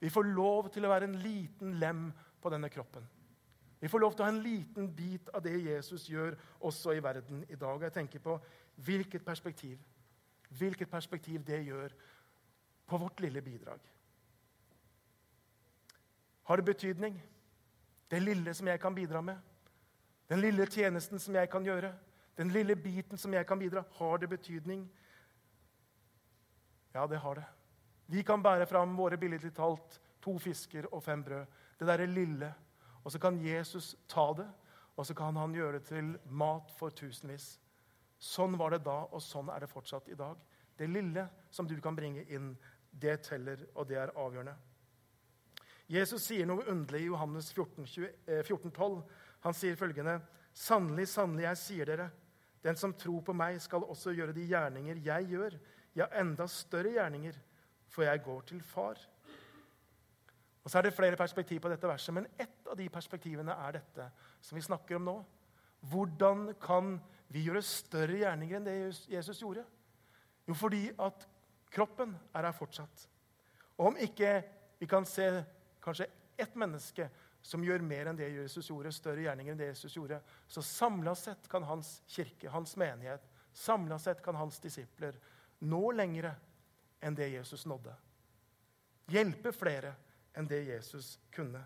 vi 0.00 0.08
får 0.08 0.22
lov 0.22 0.70
til 0.72 0.84
å 0.84 0.90
være 0.90 1.10
en 1.10 1.18
liten 1.20 1.74
lem 1.80 2.06
på 2.40 2.50
denne 2.52 2.70
kroppen. 2.72 3.04
Vi 3.80 3.88
får 3.88 4.00
lov 4.00 4.14
til 4.14 4.24
å 4.24 4.28
ha 4.28 4.32
en 4.32 4.42
liten 4.44 4.88
bit 4.96 5.28
av 5.34 5.42
det 5.44 5.56
Jesus 5.64 6.06
gjør 6.08 6.36
også 6.68 6.94
i 6.96 7.02
verden 7.04 7.44
i 7.48 7.56
dag. 7.56 7.82
Jeg 7.82 7.92
tenker 7.92 8.22
på 8.24 8.36
hvilket 8.84 9.24
perspektiv, 9.24 9.78
hvilket 10.58 10.90
perspektiv 10.90 11.44
det 11.44 11.62
gjør 11.64 11.94
på 12.88 12.98
vårt 13.00 13.20
lille 13.20 13.42
bidrag. 13.42 13.80
Har 16.42 16.56
det 16.56 16.64
betydning, 16.64 17.20
det 18.10 18.22
lille 18.22 18.54
som 18.54 18.68
jeg 18.68 18.80
kan 18.80 18.94
bidra 18.94 19.20
med? 19.20 19.36
Den 20.28 20.40
lille 20.40 20.66
tjenesten 20.66 21.18
som 21.18 21.34
jeg 21.34 21.50
kan 21.50 21.64
gjøre? 21.64 21.92
Den 22.40 22.48
lille 22.54 22.72
biten 22.76 23.20
som 23.20 23.34
jeg 23.36 23.44
kan 23.46 23.58
bidra? 23.60 23.82
Har 23.98 24.18
det 24.18 24.30
betydning? 24.32 24.86
Ja, 26.94 27.06
det 27.06 27.18
har 27.20 27.34
det. 27.36 27.44
Vi 28.06 28.22
kan 28.24 28.42
bære 28.42 28.66
fram 28.66 28.96
våre 28.96 29.18
billedlig 29.20 29.52
talt 29.54 29.98
to 30.24 30.38
fisker 30.40 30.88
og 30.88 31.02
fem 31.04 31.20
brød. 31.24 31.44
Det 31.78 31.88
derre 31.88 32.06
lille. 32.08 32.48
Og 33.04 33.12
så 33.12 33.20
kan 33.20 33.36
Jesus 33.44 33.92
ta 34.08 34.32
det, 34.38 34.46
og 34.96 35.06
så 35.06 35.14
kan 35.14 35.36
han 35.36 35.52
gjøre 35.54 35.78
det 35.78 35.82
til 35.88 36.14
mat 36.24 36.72
for 36.78 36.96
tusenvis. 36.96 37.58
Sånn 38.18 38.56
var 38.60 38.72
det 38.72 38.82
da, 38.88 39.02
og 39.12 39.20
sånn 39.24 39.52
er 39.52 39.60
det 39.60 39.70
fortsatt 39.70 40.08
i 40.08 40.16
dag. 40.16 40.40
Det 40.76 40.88
lille 40.88 41.26
som 41.52 41.68
du 41.68 41.76
kan 41.80 41.96
bringe 41.96 42.24
inn, 42.28 42.54
det 42.90 43.18
teller, 43.28 43.66
og 43.74 43.88
det 43.88 44.00
er 44.00 44.14
avgjørende. 44.16 44.56
Jesus 45.90 46.24
sier 46.24 46.48
noe 46.48 46.64
underlig 46.72 47.04
i 47.04 47.12
Johannes 47.12 47.52
14, 47.52 47.84
20, 47.84 48.10
14 48.48 48.72
12. 48.72 48.98
Han 49.44 49.56
sier 49.56 49.76
følgende.: 49.76 50.20
Sannelig, 50.52 51.08
sannelig, 51.08 51.44
jeg 51.48 51.58
sier 51.58 51.92
dere, 51.92 52.10
den 52.64 52.76
som 52.76 52.94
tror 52.94 53.22
på 53.24 53.34
meg, 53.36 53.60
skal 53.62 53.86
også 53.88 54.12
gjøre 54.16 54.34
de 54.36 54.44
gjerninger 54.50 55.00
jeg 55.04 55.30
gjør, 55.32 55.56
ja, 55.96 56.06
enda 56.20 56.46
større 56.50 56.92
gjerninger, 56.94 57.38
for 57.90 58.06
jeg 58.06 58.22
går 58.24 58.40
til 58.50 58.60
Far. 58.62 59.00
Og 60.64 60.70
så 60.70 60.78
er 60.78 60.86
det 60.86 60.94
flere 60.94 61.16
perspektiv 61.16 61.60
på 61.64 61.70
dette 61.72 61.88
verset, 61.88 62.14
men 62.14 62.28
ett 62.38 62.68
av 62.68 62.76
de 62.78 62.88
perspektivene 62.92 63.56
er 63.66 63.78
dette 63.78 64.10
som 64.44 64.58
vi 64.58 64.64
snakker 64.64 64.98
om 64.98 65.08
nå. 65.08 65.16
Hvordan 65.90 66.50
kan 66.60 66.98
vi 67.32 67.46
gjøre 67.46 67.62
større 67.64 68.20
gjerninger 68.20 68.58
enn 68.58 68.68
det 68.68 68.76
Jesus 69.08 69.40
gjorde? 69.40 69.64
Jo, 70.46 70.54
fordi 70.54 70.90
at 71.00 71.24
kroppen 71.72 72.12
er 72.34 72.44
her 72.44 72.56
fortsatt. 72.56 73.06
Og 73.78 73.92
om 73.92 73.98
ikke 74.02 74.34
vi 74.80 74.88
kan 74.90 75.06
se 75.08 75.26
kanskje 75.80 76.10
ett 76.40 76.56
menneske 76.56 77.08
som 77.42 77.64
gjør 77.64 77.82
mer 77.84 78.10
enn 78.10 78.18
det 78.18 78.28
Jesus 78.34 78.68
gjorde, 78.68 78.92
større 78.92 79.24
gjerninger 79.24 79.54
enn 79.54 79.60
det 79.60 79.70
Jesus 79.72 79.96
gjorde, 79.96 80.20
så 80.48 80.62
samla 80.64 81.14
sett 81.16 81.48
kan 81.50 81.64
hans 81.68 82.00
kirke, 82.10 82.50
hans 82.52 82.76
menighet, 82.80 83.24
samla 83.52 83.98
sett 83.98 84.22
kan 84.22 84.36
hans 84.38 84.60
disipler 84.60 85.16
nå 85.64 85.82
lengre 85.96 86.34
enn 87.00 87.16
det 87.16 87.30
Jesus 87.32 87.66
nådde. 87.68 87.94
Hjelpe 89.10 89.52
flere 89.56 89.94
enn 90.36 90.48
det 90.48 90.62
Jesus 90.68 91.16
kunne. 91.34 91.62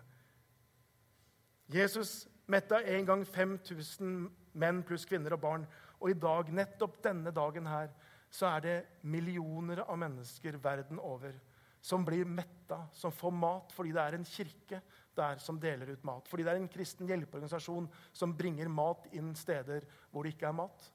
Jesus 1.71 2.25
metta 2.51 2.81
en 2.81 3.05
gang 3.05 3.25
5000 3.25 4.15
menn 4.61 4.83
pluss 4.85 5.05
kvinner 5.09 5.35
og 5.35 5.41
barn. 5.43 5.65
Og 5.99 6.11
i 6.11 6.19
dag, 6.19 6.51
nettopp 6.53 6.99
denne 7.03 7.33
dagen 7.33 7.67
her, 7.69 7.91
så 8.29 8.49
er 8.55 8.63
det 8.65 8.77
millioner 9.07 9.83
av 9.85 9.97
mennesker 9.99 10.57
verden 10.61 10.99
over 10.99 11.35
som 11.85 12.05
blir 12.05 12.25
metta, 12.25 12.87
som 12.93 13.13
får 13.13 13.33
mat 13.37 13.73
fordi 13.75 13.93
det 13.93 14.01
er 14.01 14.17
en 14.17 14.25
kirke 14.25 14.81
der 15.17 15.39
som 15.43 15.59
deler 15.61 15.93
ut 15.93 16.03
mat. 16.07 16.27
Fordi 16.29 16.45
det 16.45 16.53
er 16.53 16.61
en 16.61 16.71
kristen 16.71 17.09
hjelpeorganisasjon 17.09 17.87
som 18.13 18.35
bringer 18.37 18.69
mat 18.71 19.07
inn 19.15 19.33
steder 19.37 19.87
hvor 20.11 20.25
det 20.25 20.35
ikke 20.35 20.49
er 20.49 20.57
mat. 20.59 20.87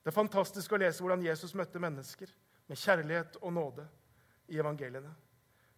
Det 0.00 0.08
er 0.08 0.16
fantastisk 0.16 0.72
å 0.72 0.80
lese 0.80 1.04
hvordan 1.04 1.24
Jesus 1.24 1.52
møtte 1.58 1.82
mennesker 1.82 2.30
med 2.70 2.78
kjærlighet 2.80 3.36
og 3.42 3.52
nåde 3.52 3.84
i 4.50 4.58
evangeliene. 4.62 5.12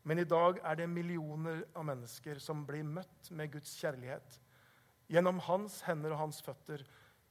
Men 0.03 0.19
i 0.19 0.27
dag 0.27 0.59
er 0.67 0.79
det 0.79 0.89
millioner 0.91 1.63
av 1.79 1.87
mennesker 1.87 2.41
som 2.43 2.65
blir 2.67 2.87
møtt 2.87 3.31
med 3.31 3.53
Guds 3.53 3.75
kjærlighet. 3.79 4.39
Gjennom 5.13 5.39
hans 5.47 5.81
hender 5.87 6.15
og 6.15 6.25
hans 6.25 6.41
føtter. 6.43 6.83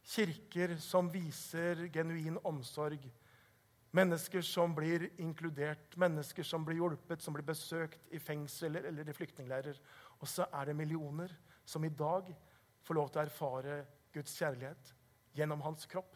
Kirker 0.07 0.77
som 0.81 1.09
viser 1.11 1.87
genuin 1.93 2.39
omsorg. 2.47 3.03
Mennesker 3.91 4.41
som 4.41 4.71
blir 4.75 5.09
inkludert, 5.19 5.97
mennesker 5.99 6.47
som 6.47 6.63
blir 6.65 6.79
hjulpet, 6.79 7.21
som 7.21 7.35
blir 7.35 7.43
besøkt 7.43 8.07
i 8.15 8.19
fengsel 8.23 8.79
eller 8.79 9.09
i 9.09 9.15
flyktningleirer. 9.15 9.81
Og 10.21 10.29
så 10.31 10.47
er 10.47 10.69
det 10.69 10.77
millioner 10.79 11.33
som 11.65 11.83
i 11.83 11.91
dag 11.91 12.29
får 12.87 12.97
lov 12.97 13.11
til 13.11 13.19
å 13.19 13.25
erfare 13.25 13.81
Guds 14.15 14.37
kjærlighet 14.39 14.93
gjennom 15.35 15.63
hans 15.65 15.85
kropp. 15.91 16.15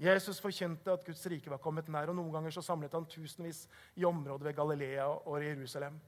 Jesus 0.00 0.40
forkjente 0.42 0.90
at 0.90 1.04
Guds 1.06 1.22
rike 1.30 1.50
var 1.52 1.62
kommet 1.62 1.86
nær, 1.86 2.10
og 2.10 2.18
noen 2.18 2.32
ganger 2.34 2.54
så 2.56 2.64
samlet 2.66 2.96
han 2.96 3.06
tusenvis 3.06 3.68
i 3.94 4.06
området 4.06 4.48
ved 4.48 4.56
Galilea 4.58 5.06
og 5.06 5.38
Jerusalem. 5.42 6.00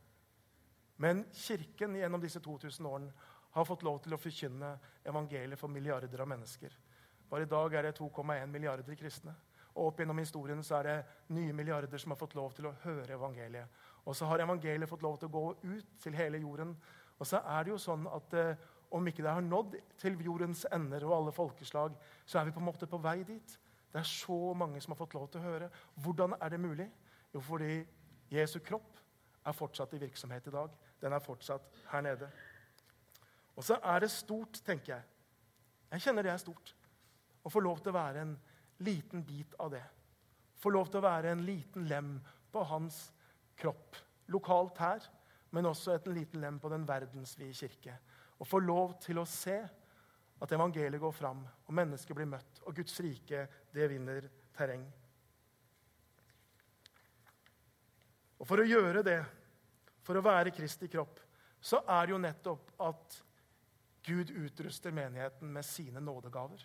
Men 0.99 1.23
kirken 1.37 1.95
gjennom 1.95 2.23
disse 2.23 2.43
2000 2.43 2.89
årene 2.89 3.13
har 3.57 3.65
fått 3.65 3.85
lov 3.87 4.03
til 4.05 4.17
å 4.17 4.21
forkynne 4.21 4.73
evangeliet 5.07 5.61
for 5.61 5.73
milliarder 5.73 6.21
av 6.25 6.29
mennesker. 6.29 6.73
Bare 7.31 7.47
i 7.47 7.51
dag 7.51 7.75
er 7.75 7.87
det 7.87 7.99
2,1 7.99 8.51
milliarder 8.51 8.99
kristne. 8.99 9.35
Og 9.77 9.91
opp 9.91 10.01
gjennom 10.01 10.19
historien 10.19 10.63
så 10.65 10.79
er 10.79 10.89
det 10.89 11.33
nye 11.37 11.53
milliarder 11.53 12.01
som 12.01 12.15
har 12.15 12.21
fått 12.21 12.37
lov 12.39 12.55
til 12.57 12.71
å 12.71 12.75
høre 12.85 13.17
evangeliet. 13.19 13.83
Og 14.07 14.17
så 14.17 14.29
har 14.31 14.41
evangeliet 14.41 14.89
fått 14.89 15.05
lov 15.05 15.19
til 15.21 15.29
å 15.29 15.35
gå 15.37 15.45
ut 15.63 15.93
til 16.03 16.17
hele 16.17 16.41
jorden. 16.41 16.73
Og 17.19 17.29
så 17.29 17.43
er 17.45 17.65
det 17.65 17.75
jo 17.75 17.79
sånn 17.81 18.07
at 18.09 18.37
eh, 18.37 18.65
om 18.97 19.09
ikke 19.09 19.25
det 19.25 19.35
har 19.35 19.45
nådd 19.45 19.77
til 20.01 20.19
jordens 20.25 20.65
ender 20.73 21.05
og 21.05 21.17
alle 21.17 21.33
folkeslag, 21.35 21.97
så 22.25 22.39
er 22.39 22.49
vi 22.49 22.55
på 22.55 22.63
en 22.63 22.69
måte 22.69 22.89
på 22.89 23.01
vei 23.03 23.19
dit. 23.27 23.57
Det 23.93 24.01
er 24.01 24.09
så 24.09 24.55
mange 24.55 24.81
som 24.81 24.93
har 24.95 25.01
fått 25.01 25.17
lov 25.17 25.29
til 25.33 25.41
å 25.41 25.49
høre. 25.49 25.71
Hvordan 26.05 26.37
er 26.41 26.53
det 26.53 26.61
mulig? 26.61 26.87
Jo, 27.35 27.41
fordi 27.41 27.81
Jesu 28.31 28.59
kropp 28.65 29.01
er 29.47 29.57
fortsatt 29.57 29.95
i 29.95 30.01
virksomhet 30.01 30.47
i 30.47 30.55
dag. 30.55 30.71
Den 31.01 31.13
er 31.13 31.25
fortsatt 31.25 31.67
her 31.91 32.05
nede. 32.05 32.31
Og 33.57 33.65
så 33.65 33.79
er 33.83 34.01
det 34.01 34.11
stort, 34.11 34.61
tenker 34.65 34.95
jeg. 34.95 35.03
Jeg 35.93 36.03
kjenner 36.03 36.27
det 36.27 36.33
er 36.33 36.43
stort. 36.43 36.75
Å 37.47 37.51
få 37.51 37.63
lov 37.63 37.81
til 37.81 37.95
å 37.95 37.99
være 37.99 38.23
en 38.23 38.37
liten 38.79 39.25
bit 39.25 39.55
av 39.63 39.71
det. 39.71 39.85
Få 40.57 40.73
lov 40.73 40.91
til 40.91 41.01
å 41.01 41.07
være 41.07 41.33
en 41.33 41.45
liten 41.47 41.87
lem 41.89 42.17
på 42.53 42.65
hans 42.71 43.07
kropp. 43.57 43.97
Lokalt 44.33 44.79
her, 44.83 45.05
men 45.55 45.69
også 45.69 45.95
et 45.95 46.09
liten 46.11 46.43
lem 46.43 46.59
på 46.61 46.71
den 46.73 46.87
verdensvide 46.89 47.55
kirke. 47.57 47.97
Og 48.39 48.49
få 48.49 48.61
lov 48.61 48.97
til 49.05 49.21
å 49.21 49.29
se 49.29 49.57
at 50.37 50.53
evangeliet 50.53 51.01
går 51.01 51.15
fram, 51.17 51.41
og 51.65 51.77
mennesker 51.77 52.17
blir 52.17 52.29
møtt, 52.29 52.61
og 52.67 52.77
Guds 52.77 52.99
rike 53.01 53.47
det 53.73 53.89
vinner 53.89 54.29
terreng. 54.57 54.85
Og 58.37 58.45
For 58.45 58.61
å 58.61 58.69
gjøre 58.69 59.03
det, 59.07 59.21
for 60.05 60.19
å 60.19 60.25
være 60.25 60.53
Kristi 60.55 60.91
kropp, 60.93 61.23
så 61.61 61.81
er 61.89 62.07
det 62.07 62.13
jo 62.13 62.21
nettopp 62.21 62.75
at 62.85 63.17
Gud 64.07 64.31
utruster 64.31 64.93
menigheten 64.95 65.51
med 65.51 65.65
sine 65.67 66.01
nådegaver. 66.05 66.61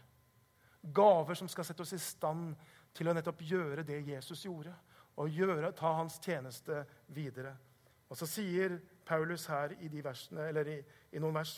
Gaver 0.82 1.38
som 1.38 1.50
skal 1.52 1.65
sette 1.67 1.84
oss 1.84 1.94
i 1.94 2.02
stand 2.02 2.56
til 2.98 3.08
å 3.08 3.13
nettopp 3.15 3.44
gjøre 3.46 3.86
det 3.88 4.02
Jesus 4.08 4.46
gjorde, 4.48 4.74
og 5.22 5.30
gjøre, 5.30 5.74
ta 5.78 5.91
hans 6.00 6.17
tjeneste 6.24 6.82
videre. 7.13 7.54
Og 8.10 8.17
så 8.20 8.28
sier 8.28 8.80
Paulus 9.06 9.46
her 9.52 9.76
i, 9.80 9.89
versene, 10.04 10.50
i, 10.65 10.80
i 11.15 11.22
noen 11.22 11.38
vers 11.38 11.56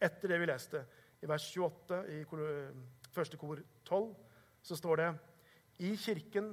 etter 0.00 0.32
det 0.32 0.38
vi 0.40 0.48
leste. 0.48 0.82
I 1.24 1.28
vers 1.28 1.48
28 1.50 2.00
i 2.12 2.22
første 3.14 3.40
kor 3.40 3.60
12 3.88 4.08
så 4.66 4.78
står 4.78 5.02
det 5.02 5.10
I 5.88 5.92
kirken 6.00 6.52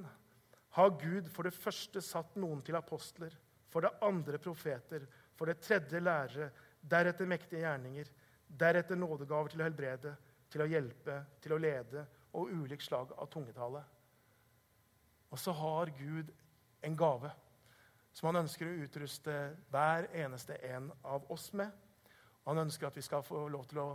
har 0.74 0.94
Gud 0.98 1.28
for 1.30 1.46
det 1.46 1.54
første 1.54 2.02
satt 2.02 2.34
noen 2.40 2.62
til 2.64 2.76
apostler, 2.78 3.34
for 3.70 3.84
det 3.84 3.94
andre 4.06 4.40
profeter, 4.42 5.04
for 5.34 5.50
det 5.50 5.60
tredje 5.62 6.00
lærere, 6.00 6.50
deretter 6.80 7.28
mektige 7.28 7.62
gjerninger, 7.62 8.10
deretter 8.48 8.98
nådegaver 8.98 9.52
til 9.52 9.62
å 9.62 9.68
helbrede, 9.68 10.14
til 10.54 10.62
å 10.62 10.70
hjelpe, 10.70 11.18
til 11.42 11.56
å 11.56 11.58
lede 11.58 12.04
og 12.38 12.50
ulik 12.54 12.82
slag 12.82 13.10
av 13.18 13.26
tungetale. 13.30 13.82
Og 15.34 15.40
så 15.40 15.52
har 15.58 15.90
Gud 15.98 16.30
en 16.86 16.96
gave 16.96 17.30
som 18.14 18.28
han 18.30 18.44
ønsker 18.44 18.68
å 18.70 18.76
utruste 18.84 19.34
hver 19.72 20.06
eneste 20.14 20.60
en 20.70 20.92
av 21.02 21.26
oss 21.34 21.48
med. 21.58 21.72
Han 22.46 22.62
ønsker 22.62 22.86
at 22.86 22.96
vi 22.96 23.02
skal 23.02 23.24
få 23.26 23.48
lov 23.50 23.66
til 23.66 23.80
å 23.82 23.88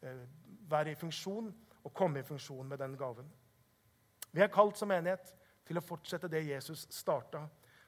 eh, 0.00 0.22
være 0.70 0.94
i 0.94 0.98
funksjon 0.98 1.50
og 1.82 1.94
komme 1.94 2.22
i 2.22 2.26
funksjon 2.26 2.68
med 2.70 2.80
den 2.80 2.96
gaven. 2.96 3.28
Vi 4.32 4.40
er 4.40 4.52
kalt 4.52 4.78
som 4.80 4.88
menighet 4.88 5.34
til 5.66 5.76
å 5.76 5.84
fortsette 5.84 6.30
det 6.32 6.46
Jesus 6.46 6.86
starta. 6.94 7.44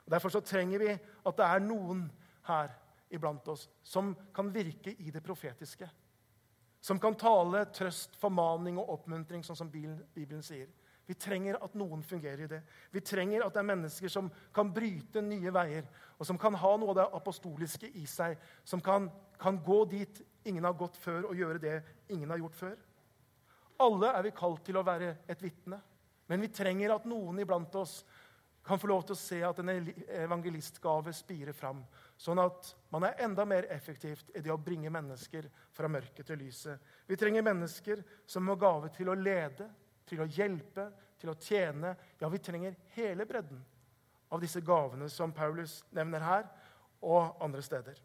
Derfor 0.09 0.33
så 0.33 0.45
trenger 0.45 0.85
vi 0.85 0.93
at 0.93 1.41
det 1.41 1.47
er 1.47 1.65
noen 1.65 2.05
her 2.49 2.75
iblant 3.15 3.49
oss 3.49 3.69
som 3.85 4.13
kan 4.35 4.53
virke 4.53 4.93
i 5.01 5.13
det 5.15 5.25
profetiske. 5.25 5.89
Som 6.81 7.01
kan 7.03 7.17
tale 7.19 7.65
trøst, 7.75 8.17
formaning 8.21 8.79
og 8.79 8.93
oppmuntring, 8.99 9.43
sånn 9.45 9.59
som 9.59 9.71
Bibelen 9.71 10.45
sier. 10.47 10.69
Vi 11.09 11.17
trenger 11.17 11.57
at 11.65 11.73
noen 11.79 12.03
fungerer 12.05 12.45
i 12.45 12.51
det. 12.51 12.59
Vi 12.93 13.01
trenger 13.01 13.47
at 13.47 13.55
det 13.57 13.63
er 13.63 13.69
mennesker 13.71 14.13
som 14.13 14.27
kan 14.55 14.69
bryte 14.77 15.23
nye 15.25 15.53
veier, 15.57 15.87
og 16.21 16.29
som 16.29 16.37
kan 16.39 16.59
ha 16.61 16.73
noe 16.77 16.93
av 16.93 16.99
det 16.99 17.07
apostoliske 17.17 17.89
i 17.97 18.05
seg, 18.07 18.37
som 18.61 18.83
kan, 18.85 19.09
kan 19.41 19.57
gå 19.65 19.79
dit 19.89 20.21
ingen 20.45 20.69
har 20.69 20.77
gått 20.77 21.01
før, 21.01 21.31
og 21.31 21.39
gjøre 21.39 21.63
det 21.63 21.79
ingen 22.13 22.29
har 22.29 22.43
gjort 22.43 22.61
før. 22.61 22.77
Alle 23.81 24.13
er 24.19 24.27
vi 24.27 24.35
kalt 24.37 24.61
til 24.67 24.77
å 24.77 24.85
være 24.85 25.15
et 25.33 25.43
vitne, 25.43 25.81
men 26.29 26.45
vi 26.45 26.53
trenger 26.53 26.93
at 26.93 27.09
noen 27.09 27.41
iblant 27.41 27.81
oss 27.81 28.03
kan 28.69 28.81
få 28.81 28.91
lov 28.91 29.07
til 29.09 29.17
å 29.17 29.21
se 29.23 29.39
at 29.49 29.63
en 29.63 29.73
evangelistgave 29.73 31.15
spirer 31.17 31.57
fram, 31.57 31.81
sånn 32.19 32.41
at 32.43 32.73
man 32.91 33.07
er 33.07 33.21
enda 33.23 33.45
mer 33.47 33.69
effektivt 33.71 34.33
i 34.35 34.43
det 34.43 34.51
å 34.51 34.59
bringe 34.59 34.91
mennesker 34.91 35.47
fra 35.75 35.91
mørket 35.91 36.27
til 36.27 36.41
lyset. 36.43 36.81
Vi 37.07 37.17
trenger 37.17 37.47
mennesker 37.47 38.03
som 38.27 38.49
har 38.51 38.59
gave 38.59 38.91
til 38.97 39.13
å 39.13 39.17
lede, 39.19 39.69
til 40.09 40.25
å 40.25 40.27
hjelpe, 40.27 40.89
til 41.19 41.31
å 41.31 41.39
tjene. 41.39 41.95
Ja, 42.19 42.31
vi 42.33 42.43
trenger 42.43 42.77
hele 42.97 43.27
bredden 43.29 43.63
av 44.35 44.43
disse 44.43 44.61
gavene 44.65 45.09
som 45.13 45.33
Paulus 45.33 45.81
nevner 45.95 46.25
her 46.27 46.49
og 47.01 47.39
andre 47.45 47.63
steder. 47.63 48.03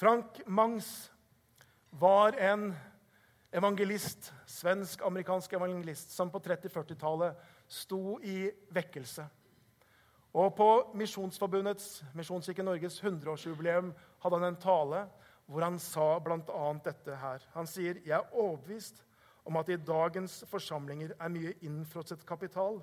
Frank 0.00 0.40
Mangs 0.46 1.10
var 1.90 2.34
en 2.40 2.70
evangelist, 3.52 4.32
svensk-amerikansk 4.46 5.52
evangelist 5.52 6.14
som 6.14 6.30
på 6.32 6.40
30-40-tallet 6.42 7.36
sto 7.70 8.16
i 8.22 8.48
vekkelse. 8.72 9.26
Og 10.32 10.54
På 10.54 10.92
Misjonsforbundets, 10.94 12.04
Misjonskirken 12.14 12.64
Norges 12.64 13.00
100-årsjubileum 13.02 13.90
hadde 14.22 14.38
han 14.38 14.52
en 14.52 14.60
tale 14.62 15.04
hvor 15.50 15.64
han 15.66 15.78
sa 15.82 16.18
bl.a. 16.22 16.66
dette 16.84 17.16
her. 17.18 17.46
Han 17.54 17.66
sier, 17.66 17.98
'Jeg 17.98 18.14
er 18.14 18.34
overbevist 18.34 19.02
om 19.44 19.56
at 19.56 19.68
i 19.68 19.76
dagens 19.76 20.44
forsamlinger 20.46 21.16
er 21.18 21.28
mye 21.28 21.54
innfrosset 21.66 22.22
kapital, 22.26 22.78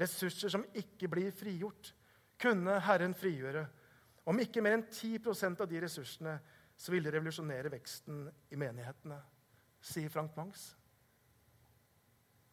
ressurser 0.00 0.48
som 0.48 0.64
ikke 0.74 1.08
blir 1.08 1.30
frigjort. 1.30 1.94
Kunne 2.40 2.80
Herren 2.80 3.14
frigjøre? 3.14 3.66
Om 4.26 4.40
ikke 4.42 4.62
mer 4.62 4.78
enn 4.78 4.86
10% 4.90 5.60
av 5.60 5.68
de 5.68 5.80
ressursene 5.84 6.38
så 6.76 6.92
ville 6.92 7.10
det 7.10 7.18
revolusjonere 7.18 7.70
veksten 7.70 8.24
i 8.50 8.56
menighetene, 8.56 9.18
sier 9.80 10.10
Frank 10.10 10.36
Mangs. 10.36 10.76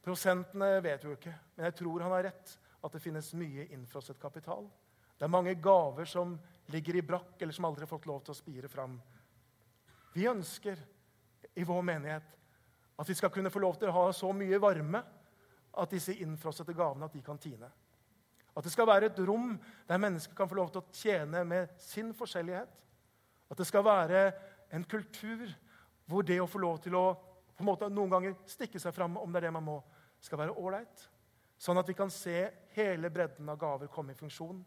Prosentene 0.04 0.84
vet 0.84 1.04
vi 1.04 1.10
jo 1.10 1.18
ikke, 1.18 1.36
men 1.56 1.66
jeg 1.66 1.76
tror 1.80 2.04
han 2.04 2.12
har 2.12 2.28
rett. 2.30 2.58
At 2.86 2.94
det 2.94 3.02
finnes 3.02 3.34
mye 3.38 3.68
innfrosset 3.74 4.20
kapital. 4.22 4.68
Det 5.18 5.26
er 5.26 5.34
mange 5.34 5.56
gaver 5.62 6.06
som 6.06 6.36
ligger 6.72 7.00
i 7.00 7.06
brakk, 7.06 7.36
eller 7.42 7.56
som 7.56 7.66
aldri 7.66 7.86
har 7.86 7.92
fått 7.92 8.06
lov 8.10 8.22
til 8.26 8.36
å 8.36 8.38
spire 8.38 8.70
fram. 8.70 9.00
Vi 10.14 10.28
ønsker 10.30 10.80
i 11.58 11.66
vår 11.66 11.82
menighet 11.86 12.36
at 12.98 13.10
vi 13.10 13.16
skal 13.18 13.32
kunne 13.34 13.52
få 13.54 13.62
lov 13.62 13.78
til 13.78 13.90
å 13.90 13.96
ha 13.96 14.06
så 14.14 14.30
mye 14.34 14.60
varme 14.62 15.02
at 15.78 15.94
disse 15.94 16.16
innfrossede 16.22 16.74
gavene 16.78 17.06
at 17.06 17.14
de 17.14 17.22
kan 17.26 17.38
tine. 17.42 17.70
At 18.58 18.66
det 18.66 18.74
skal 18.74 18.90
være 18.90 19.12
et 19.12 19.20
rom 19.26 19.52
der 19.88 20.02
mennesker 20.02 20.34
kan 20.38 20.50
få 20.50 20.58
lov 20.58 20.72
til 20.74 20.82
å 20.82 20.94
tjene 20.94 21.44
med 21.46 21.76
sin 21.82 22.10
forskjellighet. 22.18 22.72
At 23.50 23.58
det 23.58 23.68
skal 23.70 23.86
være 23.86 24.24
en 24.74 24.86
kultur 24.90 25.46
hvor 26.10 26.26
det 26.26 26.40
å 26.42 26.50
få 26.50 26.62
lov 26.64 26.82
til 26.82 26.98
å 26.98 27.06
på 27.58 27.66
en 27.66 27.70
måte 27.72 27.90
noen 27.90 28.12
ganger 28.12 28.34
stikke 28.46 28.78
seg 28.78 28.94
fram, 28.94 29.16
om 29.18 29.32
det 29.34 29.40
er 29.40 29.48
det 29.48 29.56
man 29.56 29.66
må, 29.66 29.78
skal 30.22 30.38
være 30.44 30.54
ålreit. 30.62 31.06
Sånn 31.58 31.80
at 31.82 31.88
vi 31.90 31.96
kan 31.98 32.12
se 32.14 32.52
hele 32.78 33.10
bredden 33.14 33.50
av 33.50 33.60
gaver 33.62 33.90
komme 33.92 34.14
i 34.14 34.20
funksjon. 34.20 34.62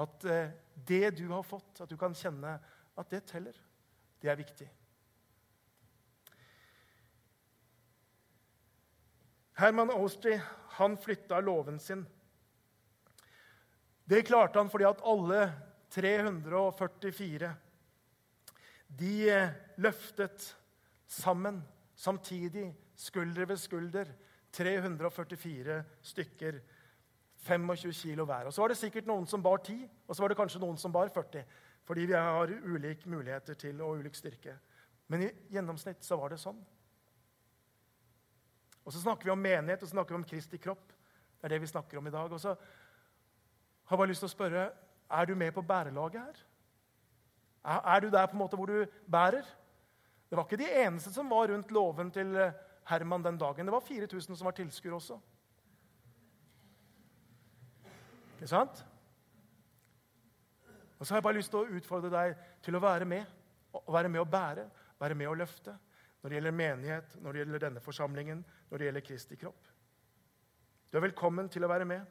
At 0.00 0.24
eh, 0.24 0.52
det 0.74 1.10
du 1.18 1.26
har 1.28 1.44
fått, 1.44 1.82
at 1.84 1.90
du 1.90 1.96
kan 2.00 2.16
kjenne 2.16 2.56
at 2.96 3.10
det 3.12 3.24
teller. 3.28 3.56
Det 4.20 4.30
er 4.32 4.38
viktig. 4.38 4.68
Herman 9.60 9.92
Austri 9.94 10.38
han 10.78 10.96
flytta 10.96 11.40
låven 11.40 11.78
sin. 11.80 12.06
Det 14.04 14.22
klarte 14.26 14.58
han 14.58 14.70
fordi 14.72 14.88
at 14.88 15.04
alle 15.06 15.44
344 15.92 17.52
de 18.98 19.12
eh, 19.30 19.52
løftet 19.80 20.56
sammen, 21.06 21.62
samtidig, 21.94 22.74
skulder 22.96 23.46
ved 23.48 23.56
skulder, 23.56 24.08
344 24.52 25.78
stykker. 26.02 26.58
25 27.42 27.92
kilo 27.92 28.24
hver. 28.24 28.46
Og 28.46 28.52
Så 28.52 28.62
var 28.62 28.68
det 28.68 28.78
sikkert 28.78 29.06
noen 29.06 29.26
som 29.26 29.42
bar 29.42 29.58
10, 29.58 29.88
og 30.08 30.16
så 30.16 30.22
var 30.22 30.28
det 30.28 30.36
kanskje 30.38 30.60
noen 30.60 30.78
som 30.78 30.92
bar 30.92 31.08
40. 31.08 31.44
Fordi 31.84 32.06
vi 32.06 32.14
har 32.14 32.52
ulike 32.62 33.08
muligheter 33.10 33.54
til 33.54 33.80
og 33.82 33.98
ulik 33.98 34.14
styrke. 34.14 34.54
Men 35.08 35.22
i 35.26 35.30
gjennomsnitt 35.50 36.04
så 36.04 36.16
var 36.16 36.30
det 36.30 36.38
sånn. 36.40 36.60
Og 38.84 38.92
så 38.92 39.02
snakker 39.02 39.24
vi 39.26 39.34
om 39.34 39.42
menighet 39.42 39.82
og 39.82 39.88
så 39.88 39.96
snakker 39.96 40.14
vi 40.14 40.20
om 40.20 40.26
Kristi 40.26 40.58
kropp. 40.58 40.92
Det 41.38 41.46
er 41.46 41.54
det 41.54 41.60
vi 41.62 41.70
snakker 41.70 41.98
om 41.98 42.06
i 42.06 42.14
dag. 42.14 42.32
Og 42.32 42.40
så 42.40 42.54
har 42.54 43.96
jeg 43.96 43.98
bare 43.98 44.10
lyst 44.10 44.22
til 44.24 44.30
å 44.30 44.36
spørre 44.36 44.70
er 45.12 45.26
du 45.28 45.34
med 45.36 45.52
på 45.54 45.62
bærelaget 45.66 46.22
her. 46.22 46.38
Er 47.64 48.00
du 48.00 48.08
der 48.10 48.26
på 48.26 48.36
en 48.36 48.42
måte 48.42 48.56
hvor 48.56 48.66
du 48.66 48.86
bærer? 49.10 49.46
Det 50.30 50.38
var 50.38 50.46
ikke 50.46 50.62
de 50.62 50.70
eneste 50.86 51.12
som 51.12 51.28
var 51.30 51.50
rundt 51.50 51.70
låven 51.70 52.10
til 52.10 52.34
eh, 52.36 52.54
Herman 52.88 53.22
den 53.22 53.38
dagen. 53.38 53.66
Det 53.66 53.74
var 53.74 53.84
4000 53.84 54.36
som 54.36 54.46
var 54.48 54.56
tilskuere 54.56 54.96
også. 54.96 55.18
Ikke 58.42 58.50
sant? 58.50 58.80
Og 60.98 61.06
så 61.06 61.14
har 61.14 61.20
jeg 61.20 61.24
bare 61.28 61.36
lyst 61.36 61.52
til 61.54 61.60
å 61.60 61.76
utfordre 61.78 62.08
deg 62.10 62.32
til 62.66 62.74
å 62.74 62.80
være 62.82 63.06
med. 63.06 63.28
Å 63.70 63.94
være 63.94 64.10
med 64.10 64.18
å 64.18 64.26
bære, 64.26 64.64
være 64.98 65.14
med 65.14 65.30
å 65.30 65.34
løfte. 65.38 65.76
Når 66.18 66.30
det 66.30 66.36
gjelder 66.36 66.56
menighet, 66.58 67.14
når 67.22 67.32
det 67.32 67.40
gjelder 67.42 67.62
denne 67.62 67.82
forsamlingen, 67.84 68.40
når 68.70 68.78
det 68.82 68.88
gjelder 68.88 69.04
Kristi 69.06 69.38
kropp. 69.38 69.70
Du 70.90 70.98
er 70.98 71.04
velkommen 71.06 71.50
til 71.54 71.62
å 71.62 71.70
være 71.70 71.86
med 71.86 72.02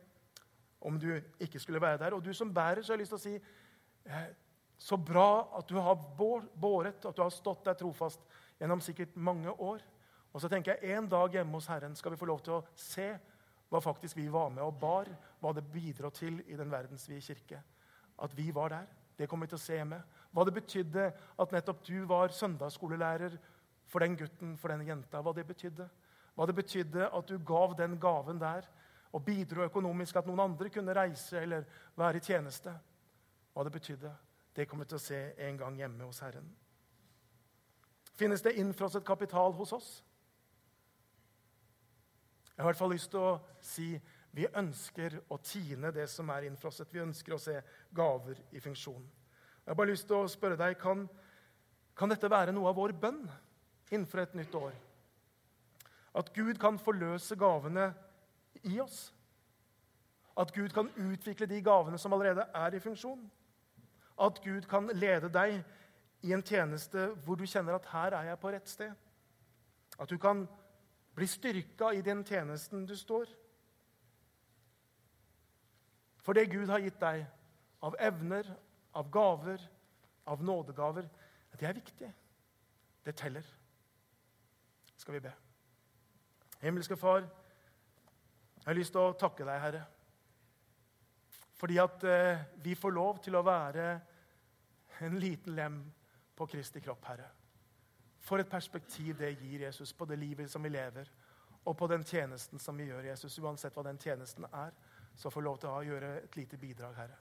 om 0.88 0.96
du 1.00 1.10
ikke 1.44 1.60
skulle 1.60 1.82
være 1.84 2.00
der. 2.06 2.16
Og 2.16 2.24
du 2.24 2.32
som 2.34 2.54
bærer, 2.54 2.80
så 2.80 2.94
har 2.94 3.02
jeg 3.02 3.04
lyst 3.04 3.16
til 3.18 3.20
å 3.20 3.26
si 3.26 3.36
eh, 4.08 4.32
så 4.80 4.98
bra 4.98 5.28
at 5.60 5.68
du 5.68 5.76
har 5.84 6.00
båret, 6.16 7.06
at 7.06 7.16
du 7.16 7.22
har 7.26 7.36
stått 7.36 7.68
der 7.68 7.76
trofast 7.80 8.24
gjennom 8.60 8.80
sikkert 8.82 9.20
mange 9.20 9.52
år. 9.52 9.84
Og 10.32 10.40
så 10.40 10.48
tenker 10.48 10.80
jeg 10.80 10.96
En 10.96 11.12
dag 11.12 11.36
hjemme 11.36 11.60
hos 11.60 11.68
Herren 11.68 11.96
skal 11.96 12.16
vi 12.16 12.24
få 12.24 12.32
lov 12.32 12.40
til 12.40 12.62
å 12.62 12.64
se 12.76 13.12
hva 13.72 13.80
faktisk 13.80 14.18
vi 14.20 14.28
var 14.32 14.50
med 14.52 14.64
og 14.66 14.80
bar, 14.82 15.08
hva 15.40 15.54
det 15.56 15.64
bidro 15.72 16.10
til 16.12 16.42
i 16.52 16.58
den 16.60 16.72
verdensvide 16.72 17.24
kirke. 17.24 17.62
At 18.20 18.36
vi 18.38 18.50
var 18.54 18.70
der. 18.70 18.90
Det 19.18 19.30
kommer 19.30 19.48
vi 19.48 19.54
til 19.54 19.60
å 19.62 19.64
se 19.64 19.78
hjemme. 19.78 20.02
Hva 20.32 20.44
det 20.46 20.54
betydde 20.58 21.06
at 21.40 21.56
nettopp 21.56 21.80
du 21.88 22.04
var 22.10 22.36
søndagsskolelærer 22.36 23.38
for 23.88 24.04
den 24.04 24.18
gutten, 24.20 24.58
for 24.60 24.74
den 24.74 24.84
jenta. 24.88 25.22
Hva 25.24 25.32
det 25.36 25.48
betydde. 25.48 25.88
Hva 26.36 26.48
det 26.48 26.58
betydde 26.60 27.08
at 27.08 27.32
du 27.32 27.38
gav 27.48 27.78
den 27.80 27.96
gaven 28.00 28.42
der 28.42 28.68
og 29.12 29.24
bidro 29.26 29.64
økonomisk 29.64 30.20
at 30.20 30.28
noen 30.28 30.44
andre 30.46 30.70
kunne 30.72 30.96
reise 30.96 31.40
eller 31.40 31.64
være 32.00 32.20
i 32.20 32.28
tjeneste. 32.28 32.76
Hva 33.54 33.64
det 33.68 33.74
betydde. 33.76 34.12
Det 34.56 34.68
kommer 34.68 34.86
vi 34.86 34.92
til 34.92 35.00
å 35.00 35.06
se 35.06 35.20
en 35.48 35.60
gang 35.60 35.80
hjemme 35.80 36.08
hos 36.08 36.20
Herren. 36.24 36.48
Finnes 38.20 38.44
det 38.44 38.58
innfrosset 38.60 39.06
kapital 39.08 39.56
hos 39.56 39.72
oss? 39.76 39.92
Jeg 42.62 42.64
har 42.64 42.70
i 42.70 42.74
hvert 42.76 42.78
fall 42.84 42.92
lyst 42.94 43.10
til 43.10 43.24
å 43.26 43.30
si 43.66 43.86
vi 44.38 44.44
ønsker 44.46 45.16
å 45.34 45.40
tine 45.42 45.90
det 45.90 46.04
som 46.14 46.28
er 46.30 46.46
innfrosset. 46.46 46.92
Vi 46.94 47.02
ønsker 47.02 47.34
å 47.34 47.40
se 47.42 47.56
gaver 47.90 48.38
i 48.54 48.62
funksjon. 48.62 49.02
Jeg 49.02 49.72
har 49.72 49.80
bare 49.80 49.90
lyst 49.90 50.06
til 50.06 50.20
å 50.20 50.28
spørre 50.30 50.60
deg, 50.60 50.76
kan, 50.78 51.08
kan 51.98 52.14
dette 52.14 52.30
være 52.30 52.54
noe 52.54 52.70
av 52.70 52.78
vår 52.78 52.94
bønn 53.02 53.24
innenfor 53.90 54.22
et 54.22 54.38
nytt 54.38 54.54
år? 54.62 54.78
At 56.22 56.30
Gud 56.38 56.62
kan 56.62 56.78
forløse 56.78 57.40
gavene 57.42 57.90
i 58.62 58.78
oss? 58.86 59.08
At 60.38 60.54
Gud 60.54 60.70
kan 60.78 60.94
utvikle 61.02 61.50
de 61.50 61.66
gavene 61.66 61.98
som 61.98 62.14
allerede 62.14 62.46
er 62.46 62.78
i 62.78 62.86
funksjon? 62.86 63.26
At 64.22 64.38
Gud 64.46 64.70
kan 64.70 64.94
lede 64.94 65.34
deg 65.34 65.64
i 66.30 66.38
en 66.38 66.46
tjeneste 66.46 67.10
hvor 67.26 67.42
du 67.42 67.48
kjenner 67.50 67.82
at 67.82 67.90
'her 67.90 68.22
er 68.22 68.30
jeg 68.30 68.40
på 68.46 68.54
rett 68.54 68.70
sted'. 68.70 69.08
At 69.98 70.10
du 70.10 70.18
kan 70.22 70.46
bli 71.16 71.28
styrka 71.28 71.92
i 71.94 72.02
den 72.02 72.24
tjenesten 72.26 72.86
du 72.86 72.96
står. 72.98 73.30
For 76.22 76.38
det 76.38 76.52
Gud 76.52 76.70
har 76.70 76.84
gitt 76.84 77.00
deg 77.02 77.26
av 77.82 77.96
evner, 78.00 78.48
av 78.94 79.10
gaver, 79.12 79.64
av 80.26 80.44
nådegaver, 80.44 81.10
det 81.60 81.68
er 81.68 81.78
viktig. 81.78 82.12
Det 83.06 83.16
teller. 83.18 83.46
Skal 84.98 85.14
vi 85.14 85.20
be. 85.20 85.34
Himmelske 86.62 86.98
Far, 86.98 87.26
jeg 88.62 88.66
har 88.66 88.78
lyst 88.78 88.94
til 88.94 89.02
å 89.02 89.18
takke 89.18 89.46
deg, 89.46 89.62
Herre. 89.62 89.82
Fordi 91.58 91.78
at 91.82 92.04
eh, 92.06 92.44
vi 92.62 92.76
får 92.78 92.94
lov 92.94 93.22
til 93.26 93.38
å 93.38 93.46
være 93.46 93.88
en 95.06 95.18
liten 95.22 95.58
lem 95.58 95.80
på 96.38 96.46
Kristi 96.50 96.82
kropp, 96.82 97.06
Herre. 97.10 97.30
For 98.22 98.40
et 98.40 98.50
perspektiv 98.50 99.18
det 99.18 99.34
gir 99.40 99.66
Jesus 99.66 99.94
på 99.94 100.06
det 100.06 100.20
livet 100.20 100.52
som 100.52 100.64
vi 100.64 100.70
lever, 100.70 101.10
og 101.66 101.78
på 101.78 101.88
den 101.88 102.04
tjenesten 102.04 102.60
som 102.60 102.78
vi 102.78 102.86
gjør, 102.90 103.06
Jesus. 103.10 103.40
Uansett 103.40 103.74
hva 103.78 103.84
den 103.86 104.00
tjenesten 104.02 104.46
er, 104.54 104.72
så 105.16 105.30
får 105.30 105.46
lov 105.46 105.58
til 105.62 105.70
å 105.70 105.84
gjøre 105.86 106.16
et 106.24 106.38
lite 106.38 106.58
bidrag, 106.58 106.96
Herre. 106.98 107.18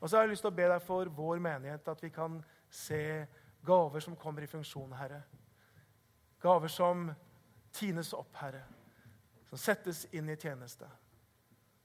Og 0.00 0.10
så 0.10 0.16
har 0.16 0.24
jeg 0.24 0.34
lyst 0.34 0.44
til 0.44 0.52
å 0.52 0.56
be 0.56 0.66
deg 0.70 0.82
for 0.82 1.10
vår 1.16 1.42
menighet, 1.42 1.88
at 1.88 2.02
vi 2.02 2.10
kan 2.14 2.40
se 2.70 3.26
gaver 3.64 4.02
som 4.02 4.16
kommer 4.16 4.42
i 4.42 4.50
funksjon, 4.50 4.92
Herre. 4.98 5.22
Gaver 6.42 6.70
som 6.70 7.06
tines 7.72 8.12
opp, 8.14 8.34
Herre. 8.42 8.64
Som 9.48 9.58
settes 9.58 10.04
inn 10.12 10.28
i 10.30 10.36
tjeneste. 10.36 10.88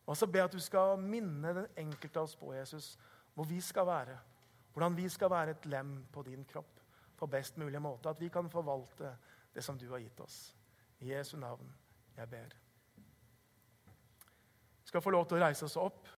Og 0.09 0.17
så 0.17 0.25
jeg 0.34 0.41
at 0.41 0.53
du 0.53 0.61
skal 0.61 0.97
minne 1.01 1.53
den 1.53 1.67
enkelte 1.77 2.19
av 2.19 2.25
oss 2.25 2.36
på 2.36 2.53
Jesus, 2.53 2.95
hvor 3.34 3.45
vi 3.45 3.61
skal 3.61 3.86
være. 3.88 4.17
Hvordan 4.73 4.97
vi 4.97 5.09
skal 5.09 5.30
være 5.30 5.53
et 5.53 5.65
lem 5.69 5.99
på 6.11 6.23
din 6.25 6.45
kropp 6.49 6.78
på 7.20 7.28
best 7.28 7.57
mulig 7.57 7.82
måte. 7.82 8.09
At 8.09 8.22
vi 8.22 8.30
kan 8.32 8.49
forvalte 8.49 9.13
det 9.53 9.63
som 9.63 9.78
du 9.78 9.89
har 9.91 10.01
gitt 10.01 10.20
oss. 10.24 10.55
I 10.99 11.11
Jesu 11.13 11.38
navn 11.38 11.70
jeg 12.17 12.30
ber. 12.30 12.55
Vi 14.82 14.91
skal 14.91 15.01
få 15.01 15.13
lov 15.13 15.28
til 15.28 15.38
å 15.38 15.43
reise 15.43 15.67
oss 15.67 15.78
opp. 15.80 16.09